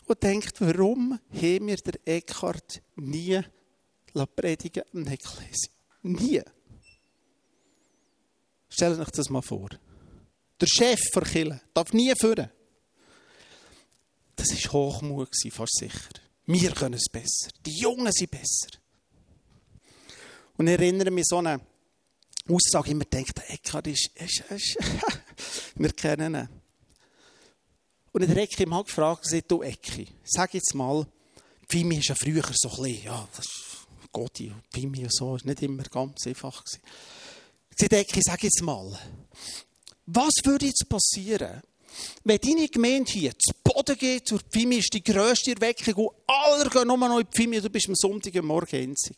und 0.06 0.24
denke, 0.24 0.52
warum 0.60 1.20
haben 1.34 1.68
wir 1.68 1.76
den 1.78 2.06
Eckhart 2.06 2.82
nie 2.96 3.42
predigen 4.36 4.84
im 4.94 5.08
Ekklesia? 5.08 5.72
Nie. 6.04 6.42
Stellt 8.70 9.00
euch 9.00 9.12
das 9.12 9.30
mal 9.30 9.42
vor. 9.42 9.70
Der 10.60 10.68
Chef 10.68 11.02
der 11.14 11.24
Kirche 11.24 11.62
darf 11.74 11.92
nie 11.92 12.14
führen. 12.16 12.50
Das 14.36 14.50
war 14.50 14.74
Hochmut, 14.74 15.30
fast 15.52 15.78
sicher. 15.78 16.21
Wir 16.46 16.72
können 16.72 16.96
es 16.96 17.10
besser. 17.12 17.52
Die 17.66 17.78
Jungen 17.78 18.12
sind 18.12 18.32
besser. 18.32 18.70
Und 20.58 20.68
ich 20.68 20.74
erinnere 20.74 21.12
mich 21.12 21.24
an 21.24 21.28
so 21.30 21.38
eine 21.38 21.62
Aussage, 22.50 22.92
immer 22.92 23.06
denkt, 23.06 23.38
der 23.38 23.52
Eckhard 23.52 23.88
ist, 23.88 24.10
ist, 24.16 24.44
ist 24.50 24.78
wir 25.76 25.92
kennen 25.94 26.36
ihn. 26.36 26.50
Und 28.12 28.28
der 28.28 28.38
Ecki 28.38 28.66
mal 28.66 28.84
gefragt, 28.84 29.26
du 29.48 29.64
Ecki, 29.64 30.08
sag 30.26 30.54
jetzt 30.54 30.76
mal, 30.76 31.08
Pimi 31.68 32.00
ist 32.00 32.10
ja 32.10 32.16
früher 32.16 32.44
so 32.54 32.68
klein, 32.68 33.02
ja, 33.04 33.28
das 33.38 33.48
Gotti, 34.12 34.54
Pimi 34.72 35.04
und 35.04 35.14
so, 35.14 35.38
ist 35.38 35.46
nicht 35.46 35.62
immer 35.62 35.84
ganz 35.84 36.28
einfach 36.28 36.64
gewesen. 36.64 36.82
Gesagt, 37.70 37.94
Ecki, 37.94 38.22
sag 38.22 38.44
jetzt 38.44 38.62
mal, 38.62 39.00
was 40.06 40.34
würde 40.44 40.66
jetzt 40.66 40.90
passieren, 40.90 41.62
wenn 42.24 42.38
deine 42.38 42.68
Gemeinde 42.68 43.12
hier 43.12 43.32
zu 43.38 43.54
Boden 43.64 43.98
geht 43.98 44.32
und 44.32 44.50
Pimi 44.50 44.78
ist 44.78 44.94
die 44.94 45.04
grösste 45.04 45.52
Erweckung 45.52 46.06
und 46.06 46.16
alle 46.28 46.70
gehen 46.70 46.88
nur 46.88 46.98
noch 46.98 47.20
in 47.20 47.28
die 47.32 47.58
und 47.58 47.66
du 47.66 47.70
bist 47.70 47.88
am 47.88 47.96
Sonntagmorgen 47.96 48.80
einzig. 48.80 49.18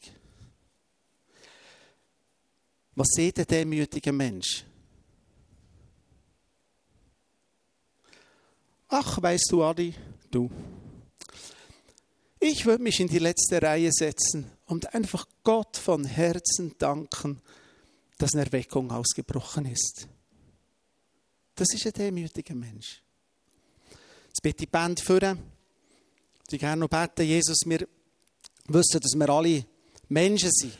Was 2.95 3.07
sieht 3.15 3.37
der 3.37 3.45
demütige 3.45 4.11
Mensch? 4.11 4.63
Ach, 8.89 9.19
weißt 9.19 9.47
du, 9.49 9.63
Adi, 9.63 9.95
du. 10.29 10.51
Ich 12.39 12.65
würde 12.65 12.83
mich 12.83 12.99
in 12.99 13.07
die 13.07 13.19
letzte 13.19 13.61
Reihe 13.61 13.91
setzen 13.91 14.51
und 14.67 14.93
einfach 14.93 15.25
Gott 15.43 15.77
von 15.77 16.05
Herzen 16.05 16.75
danken, 16.77 17.41
dass 18.19 18.33
eine 18.33 18.45
Erweckung 18.45 18.91
ausgebrochen 18.91 19.65
ist. 19.65 20.07
Das 21.55 21.73
ist 21.73 21.85
ein 21.85 21.93
demütiger 21.93 22.55
Mensch. 22.55 23.01
Jetzt 24.27 24.41
bitte 24.41 24.57
die 24.57 24.65
Band 24.65 24.99
führen. 24.99 25.39
Ich 26.49 26.59
gerne 26.59 26.81
noch 26.81 26.89
beten, 26.89 27.23
Jesus, 27.23 27.59
wir 27.65 27.87
wissen, 28.67 28.99
dass 28.99 29.13
wir 29.15 29.29
alle 29.29 29.65
Menschen 30.07 30.51
sind 30.51 30.77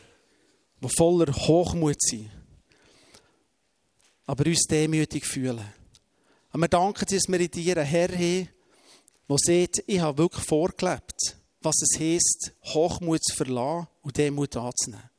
die 0.84 0.88
voller 0.96 1.32
Hochmut 1.32 2.00
sind, 2.00 2.30
aber 4.26 4.46
uns 4.46 4.66
demütig 4.66 5.26
fühlen. 5.26 5.72
Und 6.52 6.60
wir 6.60 6.68
danken 6.68 7.06
dir, 7.06 7.16
dass 7.16 7.28
wir 7.28 7.40
in 7.40 7.50
dir 7.50 7.76
einen 7.76 7.86
Herr 7.86 8.08
haben, 8.08 8.48
der 9.28 9.36
sieht, 9.38 9.82
ich 9.86 10.00
habe 10.00 10.18
wirklich 10.18 10.44
vorgelebt, 10.44 11.36
was 11.60 11.80
es 11.82 11.98
heisst, 11.98 12.52
Hochmut 12.64 13.24
zu 13.24 13.34
verlassen 13.34 13.88
und 14.02 14.16
Demut 14.16 14.54
anzunehmen. 14.56 15.10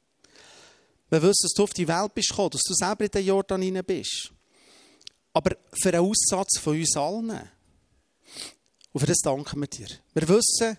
Wir 1.10 1.22
wissen, 1.22 1.44
dass 1.44 1.54
du 1.54 1.64
auf 1.64 1.74
die 1.74 1.88
Welt 1.88 2.14
bist 2.14 2.30
gekommen, 2.30 2.52
dass 2.52 2.62
du 2.62 2.74
selber 2.74 3.06
in 3.06 3.12
den 3.12 3.26
Jordan 3.26 3.62
hinein 3.62 3.86
bist. 3.86 4.32
Aber 5.36 5.58
für 5.74 5.90
einen 5.90 6.10
Aussatz 6.10 6.58
von 6.60 6.80
uns 6.80 6.96
allen. 6.96 7.42
Und 8.94 9.00
für 9.02 9.06
das 9.06 9.18
danken 9.18 9.60
wir 9.60 9.68
dir. 9.68 9.88
Wir 10.14 10.30
wissen, 10.30 10.78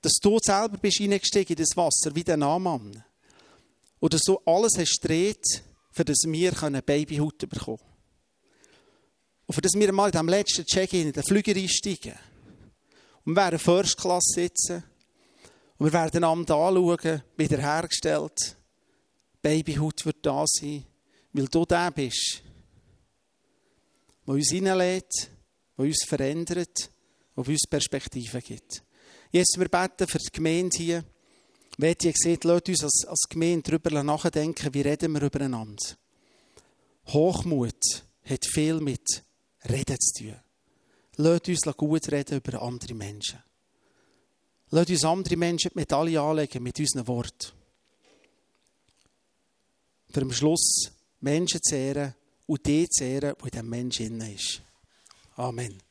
dass 0.00 0.12
du 0.22 0.38
selber 0.40 0.78
bist 0.78 0.98
hineingestiegen 0.98 1.56
in 1.56 1.64
das 1.64 1.76
Wasser, 1.76 2.14
wie 2.14 2.22
der 2.22 2.36
Naamann. 2.36 3.02
Und 3.98 4.14
dass 4.14 4.20
du 4.20 4.38
alles 4.46 4.78
hast 4.78 5.00
gedreht, 5.00 5.64
für 5.90 6.04
das 6.04 6.18
wir 6.24 6.52
Babyhaut 6.52 7.38
bekommen 7.38 7.78
können. 7.78 7.92
Und 9.46 9.54
für 9.54 9.60
das 9.60 9.74
wir 9.74 9.92
mal 9.92 10.06
in 10.06 10.12
diesem 10.12 10.28
letzten 10.28 10.64
Check-in 10.64 11.08
in 11.08 11.12
den 11.12 11.24
Flüger 11.24 11.56
einsteigen. 11.56 12.14
Und 13.24 13.34
wir 13.34 13.42
werden 13.42 13.58
First 13.58 13.96
Class 13.96 14.26
sitzen. 14.26 14.84
Und 15.78 15.86
wir 15.86 15.92
werden 15.92 16.22
einander 16.22 16.54
anschauen, 16.54 17.22
wiederhergestellt. 17.36 18.56
Babyhaut 19.42 20.06
wird 20.06 20.24
da 20.24 20.44
sein, 20.46 20.86
weil 21.32 21.48
du 21.48 21.64
der 21.64 21.90
bist, 21.90 22.44
der 24.26 24.34
uns 24.34 24.50
hineinlädt, 24.50 25.30
der 25.76 25.84
uns 25.84 26.04
verändert, 26.06 26.90
der 27.36 27.48
uns 27.48 27.66
Perspektiven 27.68 28.40
gibt. 28.40 28.82
Jetzt 29.30 29.58
wir 29.58 29.68
beten 29.68 30.08
für 30.08 30.18
die 30.18 30.32
Gemeinde 30.32 30.76
hier. 30.76 31.04
Wenn 31.78 31.96
ihr 32.02 32.12
seht, 32.14 32.44
lasst 32.44 32.68
uns 32.68 32.84
als, 32.84 33.04
als 33.06 33.28
Gemeinde 33.28 33.70
darüber 33.70 34.02
nachdenken, 34.02 34.72
wie 34.72 34.80
reden 34.80 35.12
wir 35.12 35.22
übereinander. 35.22 35.82
Hochmut 37.08 38.04
hat 38.24 38.46
viel 38.46 38.80
mit 38.80 39.22
Reden 39.68 39.98
zu 40.00 40.24
tun. 40.24 40.36
Lasst 41.16 41.48
uns 41.48 41.76
gut 41.76 42.10
reden 42.10 42.38
über 42.38 42.62
andere 42.62 42.94
Menschen. 42.94 43.42
Lasst 44.70 44.90
uns 44.90 45.04
andere 45.04 45.36
Menschen 45.36 45.70
mit 45.74 45.92
alle 45.92 46.20
anlegen, 46.20 46.62
mit 46.62 46.78
unseren 46.78 47.06
Worten. 47.06 47.52
Für 50.10 50.22
am 50.22 50.32
Schluss 50.32 50.92
Menschen 51.20 51.60
zu 51.62 51.76
ehren 51.76 52.14
und 52.46 52.66
die 52.66 52.88
zu 52.88 53.04
ehren, 53.04 53.34
die 53.38 53.44
in 53.44 53.50
diesem 53.50 53.68
Menschen 53.68 54.20
ist. 54.20 54.62
Amen. 55.36 55.85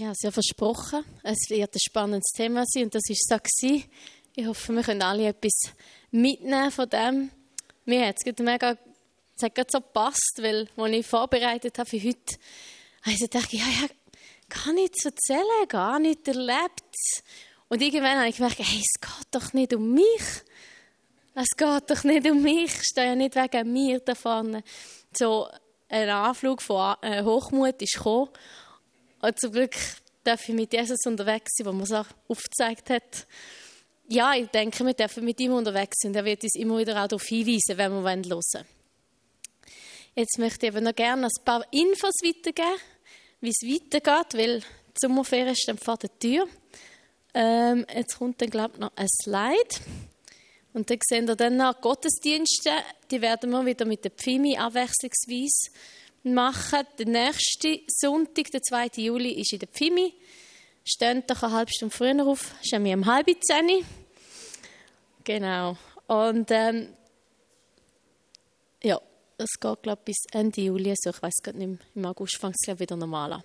Ich 0.00 0.06
habe 0.06 0.14
es 0.14 0.22
ja 0.22 0.30
versprochen, 0.30 1.04
es 1.22 1.50
wird 1.50 1.74
ein 1.74 1.78
spannendes 1.78 2.32
Thema 2.34 2.64
sein 2.66 2.84
und 2.84 2.94
das 2.94 3.02
ist 3.10 3.28
so 3.28 3.36
gewesen. 3.36 3.84
Ich 4.34 4.46
hoffe, 4.46 4.72
wir 4.72 4.82
können 4.82 5.02
alle 5.02 5.28
etwas 5.28 5.74
mitnehmen 6.10 6.70
von 6.70 6.88
dem. 6.88 7.30
Mir 7.84 8.06
hat 8.06 8.16
es 8.24 8.38
mega, 8.38 8.78
es 9.36 9.42
hat 9.42 9.54
gerade 9.54 9.68
so 9.70 9.78
gepasst, 9.78 10.38
weil, 10.38 10.66
als 10.74 10.92
ich 10.92 11.06
vorbereitet 11.06 11.78
habe 11.78 11.90
für 11.90 11.98
heute, 12.02 12.36
habe 13.02 13.14
ich 13.14 13.20
gedacht, 13.20 13.52
ja, 13.52 13.64
ja, 13.64 13.88
gar 14.48 14.72
nichts 14.72 15.04
erzählen, 15.04 15.68
gar 15.68 15.98
nicht 15.98 16.26
erlebt. 16.26 16.96
Und 17.68 17.82
irgendwann 17.82 18.20
habe 18.20 18.28
ich 18.28 18.36
gemerkt, 18.36 18.58
hey, 18.58 18.80
es 18.80 19.00
geht 19.02 19.26
doch 19.32 19.52
nicht 19.52 19.74
um 19.74 19.92
mich. 19.92 20.22
Es 21.34 21.54
geht 21.58 21.90
doch 21.90 22.04
nicht 22.04 22.26
um 22.30 22.40
mich. 22.40 22.74
Ich 22.74 22.84
stehe 22.84 23.08
ja 23.08 23.14
nicht 23.14 23.36
wegen 23.36 23.70
mir 23.70 24.00
da 24.00 24.14
vorne. 24.14 24.64
So 25.14 25.46
ein 25.90 26.08
Anflug 26.08 26.62
von 26.62 26.96
äh, 27.02 27.22
Hochmut 27.22 27.82
ist 27.82 27.96
gekommen. 27.96 28.30
Und 29.22 29.38
zum 29.38 29.52
Glück 29.52 29.74
darf 30.24 30.48
ich 30.48 30.54
mit 30.54 30.72
Jesus 30.72 30.98
unterwegs 31.06 31.52
sein, 31.56 31.66
wo 31.66 31.72
man 31.72 31.82
es 31.82 31.92
auch 31.92 32.06
aufgezeigt 32.28 32.90
hat. 32.90 33.26
Ja, 34.08 34.34
ich 34.34 34.48
denke, 34.48 34.84
wir 34.84 34.94
dürfen 34.94 35.24
mit 35.24 35.40
ihm 35.40 35.52
unterwegs 35.52 35.98
sein. 36.00 36.14
Er 36.14 36.24
wird 36.24 36.42
uns 36.42 36.56
immer 36.56 36.78
wieder 36.78 37.02
auch 37.02 37.08
darauf 37.08 37.24
hinweisen, 37.24 37.76
wenn 37.76 37.92
wir 37.92 38.02
hören 38.02 38.30
wollen. 38.30 38.66
Jetzt 40.16 40.38
möchte 40.38 40.66
ich 40.66 40.72
aber 40.72 40.80
noch 40.80 40.94
gerne 40.94 41.26
ein 41.26 41.44
paar 41.44 41.64
Infos 41.72 42.14
weitergeben, 42.24 42.80
wie 43.40 43.50
es 43.50 43.62
weitergeht, 43.62 44.34
weil 44.34 44.60
die 44.60 44.98
Sommerferien 45.00 45.52
ist 45.52 45.68
dann 45.68 45.78
vor 45.78 45.96
der 45.96 46.18
Tür. 46.18 46.48
Ähm, 47.32 47.86
jetzt 47.94 48.18
kommt 48.18 48.42
dann, 48.42 48.50
glaube 48.50 48.74
ich, 48.74 48.80
noch 48.80 48.92
ein 48.96 49.06
Slide. 49.22 49.76
Und 50.72 50.90
dann 50.90 50.98
sehen 51.08 51.28
wir 51.28 51.36
dann 51.36 51.56
noch 51.56 51.80
Gottesdienste. 51.80 52.70
Die 53.10 53.20
werden 53.20 53.50
wir 53.50 53.64
wieder 53.64 53.84
mit 53.84 54.04
der 54.04 54.10
Pfimi 54.10 54.56
abwechslungsweise 54.56 55.70
machen. 56.22 56.86
Der 56.98 57.06
nächste 57.06 57.80
Sonntag, 57.88 58.50
der 58.50 58.62
2. 58.62 58.90
Juli, 58.96 59.32
ist 59.32 59.52
in 59.52 59.58
der 59.60 59.68
Pfimi. 59.68 60.14
Stehen 60.84 61.22
doch 61.26 61.42
eine 61.42 61.52
halbe 61.52 61.72
Stunde 61.72 61.94
früher 61.94 62.26
auf. 62.26 62.54
Ist 62.62 62.72
ja 62.72 62.78
um 62.78 63.06
halb 63.06 63.28
zehn. 63.42 63.84
Genau. 65.24 65.76
Und 66.06 66.50
ähm, 66.50 66.94
ja, 68.82 69.00
es 69.38 69.60
geht, 69.60 69.82
glaube 69.82 70.02
bis 70.04 70.24
Ende 70.32 70.60
Juli. 70.60 70.90
Also 70.90 71.10
ich 71.10 71.22
weiß 71.22 71.42
gar 71.42 71.52
nicht 71.52 71.68
mehr. 71.68 71.78
Im 71.94 72.06
August 72.06 72.36
fängt 72.38 72.56
es 72.60 72.78
wieder 72.78 72.96
normal 72.96 73.34
an. 73.34 73.44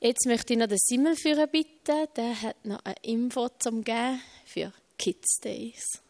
Jetzt 0.00 0.26
möchte 0.26 0.52
ich 0.52 0.58
noch 0.58 0.66
den 0.66 0.78
Simmel 0.78 1.16
führen 1.16 1.48
bitten. 1.50 2.06
Der 2.16 2.42
hat 2.42 2.64
noch 2.64 2.84
eine 2.84 2.96
Info 3.02 3.48
zum 3.58 3.82
Geben 3.82 4.20
für 4.44 4.72
Kids 4.98 5.38
Days. 5.42 6.03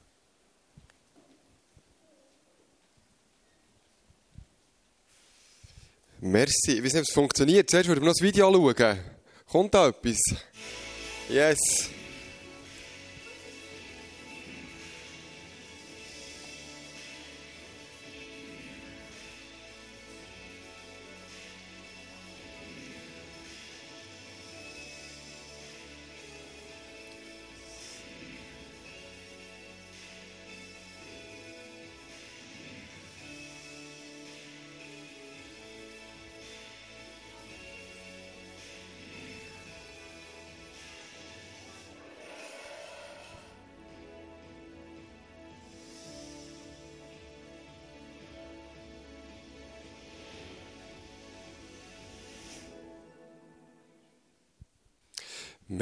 Merci. 6.27 6.79
Ich 6.79 6.83
weiß 6.83 6.95
nicht, 6.95 7.03
ob 7.03 7.09
es 7.09 7.13
funktioniert. 7.13 7.69
Zuerst 7.69 7.87
würden 7.87 8.01
wir 8.01 8.07
noch 8.07 8.15
das 8.15 8.23
Video 8.23 8.49
anschauen. 8.49 8.99
Kommt 9.47 9.75
da 9.75 9.89
etwas? 9.89 10.17
Yes. 11.29 11.91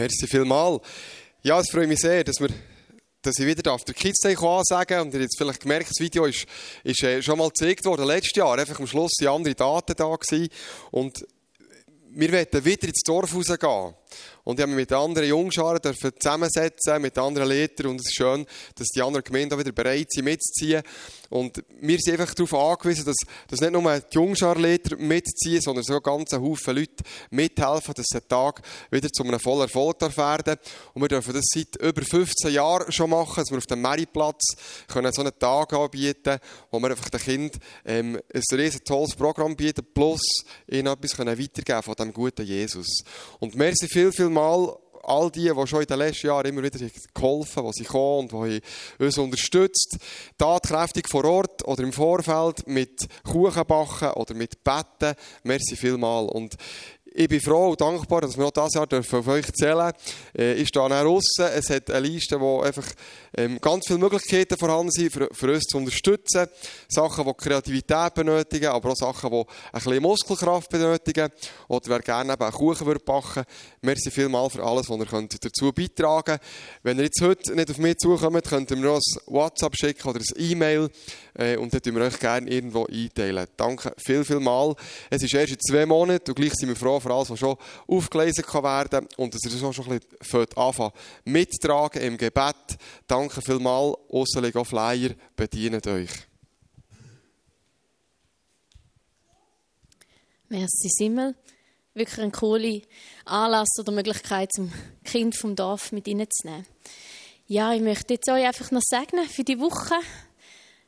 Merci 0.02 0.26
vielmal. 0.26 0.80
Ja, 1.44 1.60
es 1.60 1.70
freut 1.70 1.86
mich 1.86 2.00
sehr, 2.00 2.24
dass, 2.24 2.40
wir, 2.40 2.48
dass 3.22 3.38
ich 3.38 3.46
wieder 3.46 3.72
auf 3.72 3.84
der 3.84 3.94
Kids 3.94 4.18
Day 4.18 4.34
ansagen 4.36 4.98
und 4.98 5.14
ihr 5.14 5.20
jetzt 5.20 5.38
vielleicht 5.38 5.60
gemerkt, 5.60 5.90
das 5.90 6.00
Video 6.00 6.24
ist, 6.24 6.44
ist 6.82 7.04
äh, 7.04 7.22
schon 7.22 7.38
mal 7.38 7.46
gezeigt 7.46 7.84
worden 7.84 8.04
letztes 8.04 8.36
Jahr. 8.36 8.58
Einfach 8.58 8.80
am 8.80 8.88
Schluss 8.88 9.12
waren 9.20 9.36
andere 9.36 9.54
Daten 9.54 9.94
da 9.96 10.16
gewesen. 10.16 10.48
und 10.90 11.24
wir 12.10 12.32
werden 12.32 12.64
wieder 12.64 12.88
ins 12.88 13.02
Dorf 13.04 13.32
rausgehen. 13.32 13.94
Und 14.44 14.58
ich 14.58 14.62
habe 14.62 14.72
mich 14.72 14.82
mit 14.82 14.92
anderen 14.92 15.28
Jungscharen 15.28 15.80
zusammensetzen, 16.20 17.00
mit 17.00 17.16
anderen 17.16 17.48
Leitern. 17.48 17.88
Und 17.88 18.00
es 18.00 18.06
ist 18.06 18.16
schön, 18.16 18.46
dass 18.74 18.88
die 18.88 19.02
anderen 19.02 19.24
Gemeinden 19.24 19.58
wieder 19.58 19.72
bereit 19.72 20.10
sind, 20.10 20.24
mitzuziehen. 20.24 20.82
Und 21.30 21.62
wir 21.80 21.98
sind 21.98 22.20
einfach 22.20 22.34
darauf 22.34 22.54
angewiesen, 22.54 23.04
dass, 23.04 23.16
dass 23.48 23.60
nicht 23.60 23.72
nur 23.72 23.82
die 23.82 24.14
Jungscharleiter 24.14 24.96
mitziehen, 24.96 25.60
sondern 25.60 25.84
so 25.84 26.00
ganze 26.00 26.40
Haufen 26.40 26.76
Leute 26.76 27.04
mithelfen, 27.30 27.94
dass 27.94 28.06
der 28.12 28.26
Tag 28.26 28.62
wieder 28.90 29.08
zu 29.08 29.22
einem 29.22 29.40
vollen 29.40 29.62
Erfolg 29.62 30.00
werden 30.16 30.58
Und 30.94 31.02
wir 31.02 31.08
dürfen 31.08 31.32
das 31.32 31.44
seit 31.46 31.76
über 31.76 32.02
15 32.02 32.52
Jahren 32.52 32.90
schon 32.90 33.10
machen, 33.10 33.36
dass 33.36 33.50
wir 33.50 33.58
auf 33.58 33.66
dem 33.66 33.82
können 34.88 35.12
so 35.12 35.22
einen 35.22 35.38
Tag 35.38 35.72
anbieten 35.72 36.38
wo 36.70 36.80
wir 36.80 36.90
einfach 36.90 37.10
den 37.10 37.20
Kindern 37.20 37.60
ähm, 37.84 38.20
ein 38.32 38.56
riesen 38.56 38.84
tolles 38.84 39.14
Programm 39.14 39.56
bieten, 39.56 39.86
plus 39.94 40.22
ihnen 40.68 40.86
etwas 40.86 41.16
können 41.16 41.38
weitergeben 41.38 41.82
von 41.82 41.94
dem 41.94 42.12
guten 42.12 42.46
Jesus. 42.46 43.02
Und 43.40 43.54
merci 43.54 43.88
viel, 44.02 44.12
viel 44.12 44.30
Mal 44.30 44.76
all 45.04 45.30
die, 45.30 45.50
die 45.52 45.66
schon 45.66 45.80
in 45.82 45.86
den 45.86 45.98
letzten 45.98 46.28
Jahren 46.28 46.46
immer 46.46 46.62
wieder 46.62 46.78
geholfen 47.12 47.62
haben, 47.62 47.72
die 47.72 47.84
kommen 47.84 48.30
und 48.30 48.48
die 48.48 49.04
uns 49.04 49.18
unterstützt, 49.18 49.98
tatkräftig 50.38 51.08
vor 51.08 51.24
Ort 51.24 51.66
oder 51.66 51.82
im 51.82 51.92
Vorfeld 51.92 52.66
mit 52.68 53.08
Kuchenbacken 53.24 54.12
oder 54.12 54.34
mit 54.34 54.62
Betten. 54.62 55.14
Merci 55.42 55.76
vielmal. 55.76 56.26
Und 56.26 56.54
ich 57.14 57.28
bin 57.28 57.40
froh 57.40 57.70
und 57.70 57.80
dankbar, 57.80 58.22
dass 58.22 58.36
wir 58.38 58.46
auch 58.46 58.50
dieses 58.50 58.74
Jahr 58.74 58.86
auf 58.90 59.28
euch 59.28 59.52
zählen 59.52 59.92
dürfen. 59.92 60.38
Äh, 60.38 60.54
ich 60.54 60.68
stehe 60.68 60.82
auch 60.82 60.88
draussen. 60.88 61.46
Es 61.54 61.68
hat 61.70 61.90
eine 61.90 62.08
Liste, 62.08 62.40
wo 62.40 62.60
einfach 62.60 62.86
ähm, 63.36 63.58
ganz 63.60 63.86
viele 63.86 63.98
Möglichkeiten 63.98 64.56
vorhanden 64.56 64.90
sind, 64.90 65.12
für, 65.12 65.28
für 65.32 65.52
uns 65.52 65.64
zu 65.64 65.78
unterstützen. 65.78 66.46
Sachen, 66.88 67.24
die 67.24 67.34
Kreativität 67.34 68.14
benötigen, 68.14 68.66
aber 68.66 68.90
auch 68.90 68.96
Sachen, 68.96 69.30
die 69.30 69.36
ein 69.36 69.44
bisschen 69.72 70.02
Muskelkraft 70.02 70.70
benötigen. 70.70 71.28
Oder 71.68 71.88
wer 71.88 72.00
gerne 72.00 72.32
eben 72.32 72.42
einen 72.42 72.52
Kuchen 72.52 72.86
würde 72.86 73.00
backen 73.04 73.44
Merci 73.82 74.10
vielmals 74.10 74.54
für 74.54 74.64
alles, 74.64 74.88
was 74.88 74.98
ihr 74.98 75.06
könnt 75.06 75.44
dazu 75.44 75.72
beitragen 75.72 76.24
könnt. 76.24 76.40
Wenn 76.82 76.98
ihr 76.98 77.04
jetzt 77.04 77.20
heute 77.20 77.54
nicht 77.54 77.70
auf 77.70 77.78
mich 77.78 77.98
zukommt, 77.98 78.44
könnt 78.44 78.70
ihr 78.70 78.76
mir 78.76 78.86
noch 78.86 78.96
ein 78.96 79.34
WhatsApp 79.34 79.76
schicken 79.76 80.08
oder 80.08 80.20
ein 80.20 80.42
E-Mail. 80.42 80.88
Äh, 81.34 81.56
und 81.56 81.72
dann 81.72 81.82
tun 81.82 81.96
wir 81.96 82.02
euch 82.02 82.18
gerne 82.18 82.50
irgendwo 82.50 82.86
einteilen. 82.86 83.46
Danke 83.56 83.92
viel, 83.98 84.24
viel 84.24 84.40
mal. 84.40 84.74
Es 85.10 85.22
ist 85.22 85.34
erst 85.34 85.52
in 85.52 85.60
zwei 85.60 85.86
Monaten 85.86 86.30
und 86.30 86.34
gleich 86.34 86.54
sind 86.54 86.68
wir 86.68 86.76
froh 86.76 87.01
für 87.02 87.12
alles, 87.12 87.30
was 87.30 87.38
schon 87.38 87.56
aufgelesen 87.86 88.44
kann 88.44 88.64
werden 88.64 89.08
und 89.16 89.34
dass 89.34 89.44
ihr 89.44 89.50
das 89.50 89.62
auch 89.62 89.72
schon 89.72 89.90
ein 89.90 90.00
bisschen 90.18 90.46
anfangen 90.56 90.92
mittragen 91.24 92.02
im 92.02 92.16
Gebet. 92.16 92.56
Danke 93.06 93.42
viel 93.42 93.58
mal. 93.58 93.94
Aussen 94.08 94.42
liegen 94.42 94.64
Flyer. 94.64 95.10
Bedient 95.36 95.86
euch. 95.86 96.10
Merci 100.48 100.88
Simmel. 100.90 101.34
Wirklich 101.94 102.20
ein 102.20 102.32
cooler 102.32 102.80
Anlass 103.24 103.68
oder 103.78 103.92
Möglichkeit, 103.92 104.50
zum 104.52 104.72
Kind 105.04 105.36
vom 105.36 105.56
Dorf 105.56 105.92
mit 105.92 106.06
reinzunehmen. 106.06 106.66
Ja, 107.46 107.72
ich 107.74 107.82
möchte 107.82 108.14
jetzt 108.14 108.28
euch 108.30 108.46
einfach 108.46 108.70
noch 108.70 108.82
segnen 108.82 109.28
für 109.28 109.44
die 109.44 109.58
Woche. 109.58 109.94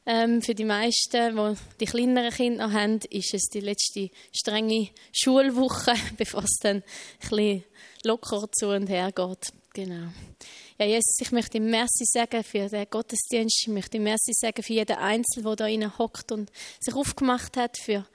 Ähm, 0.06 0.42
für 0.42 0.54
die 0.54 0.64
meisten, 0.64 1.34
die 1.34 1.54
die 1.80 1.84
kleineren 1.86 2.30
Kinder 2.30 2.66
noch 2.66 2.74
haben, 2.74 3.00
ist 3.10 3.32
es 3.32 3.44
die 3.44 3.60
letzte 3.60 4.10
strenge 4.32 4.90
Schulwoche, 5.12 5.94
bevor 6.18 6.44
es 6.44 6.58
dann 6.60 6.82
ein 7.32 7.64
locker 8.02 8.50
zu 8.52 8.68
und 8.68 8.88
her 8.88 9.12
geht. 9.12 9.52
Genau. 9.72 10.08
Ja, 10.78 10.86
Jesus, 10.86 11.16
ich 11.20 11.32
möchte 11.32 11.56
ihm 11.56 11.70
Merci 11.70 12.04
sagen 12.04 12.44
für 12.44 12.68
den 12.68 12.86
Gottesdienst. 12.90 13.64
Ich 13.66 13.72
möchte 13.72 13.96
ihm 13.96 14.04
Merci 14.04 14.32
sagen 14.34 14.62
für 14.62 14.72
jeden 14.72 14.96
Einzelnen, 14.96 15.56
der 15.56 15.78
da 15.78 15.98
hockt 15.98 16.32
und 16.32 16.50
sich 16.80 16.94
aufgemacht 16.94 17.56
hat, 17.56 17.78
für 17.78 18.06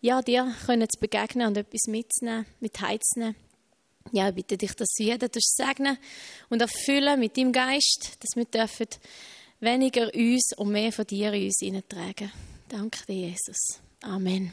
ja, 0.00 0.22
dir 0.22 0.54
können 0.66 0.88
zu 0.88 0.98
begegnen 0.98 1.46
und 1.46 1.56
etwas 1.56 1.86
mitzunehmen, 1.88 2.46
mit 2.60 2.80
heiznehmen. 2.80 3.36
Ja, 4.12 4.28
ich 4.28 4.34
bitte 4.34 4.56
dich, 4.56 4.74
dass 4.74 4.88
du 4.96 5.02
jeden 5.02 5.30
segnen 5.32 5.98
und 6.50 6.60
erfüllen 6.60 7.18
mit 7.18 7.36
deinem 7.36 7.52
Geist, 7.52 8.18
dass 8.20 8.36
wir 8.36 8.44
dürfen 8.44 8.88
weniger 9.64 10.12
uns 10.14 10.52
und 10.56 10.70
mehr 10.70 10.92
von 10.92 11.06
dir 11.06 11.32
in 11.32 11.46
uns 11.46 11.58
hineintragen. 11.60 12.30
Danke 12.68 13.04
dir, 13.06 13.28
Jesus. 13.28 13.80
Amen. 14.02 14.52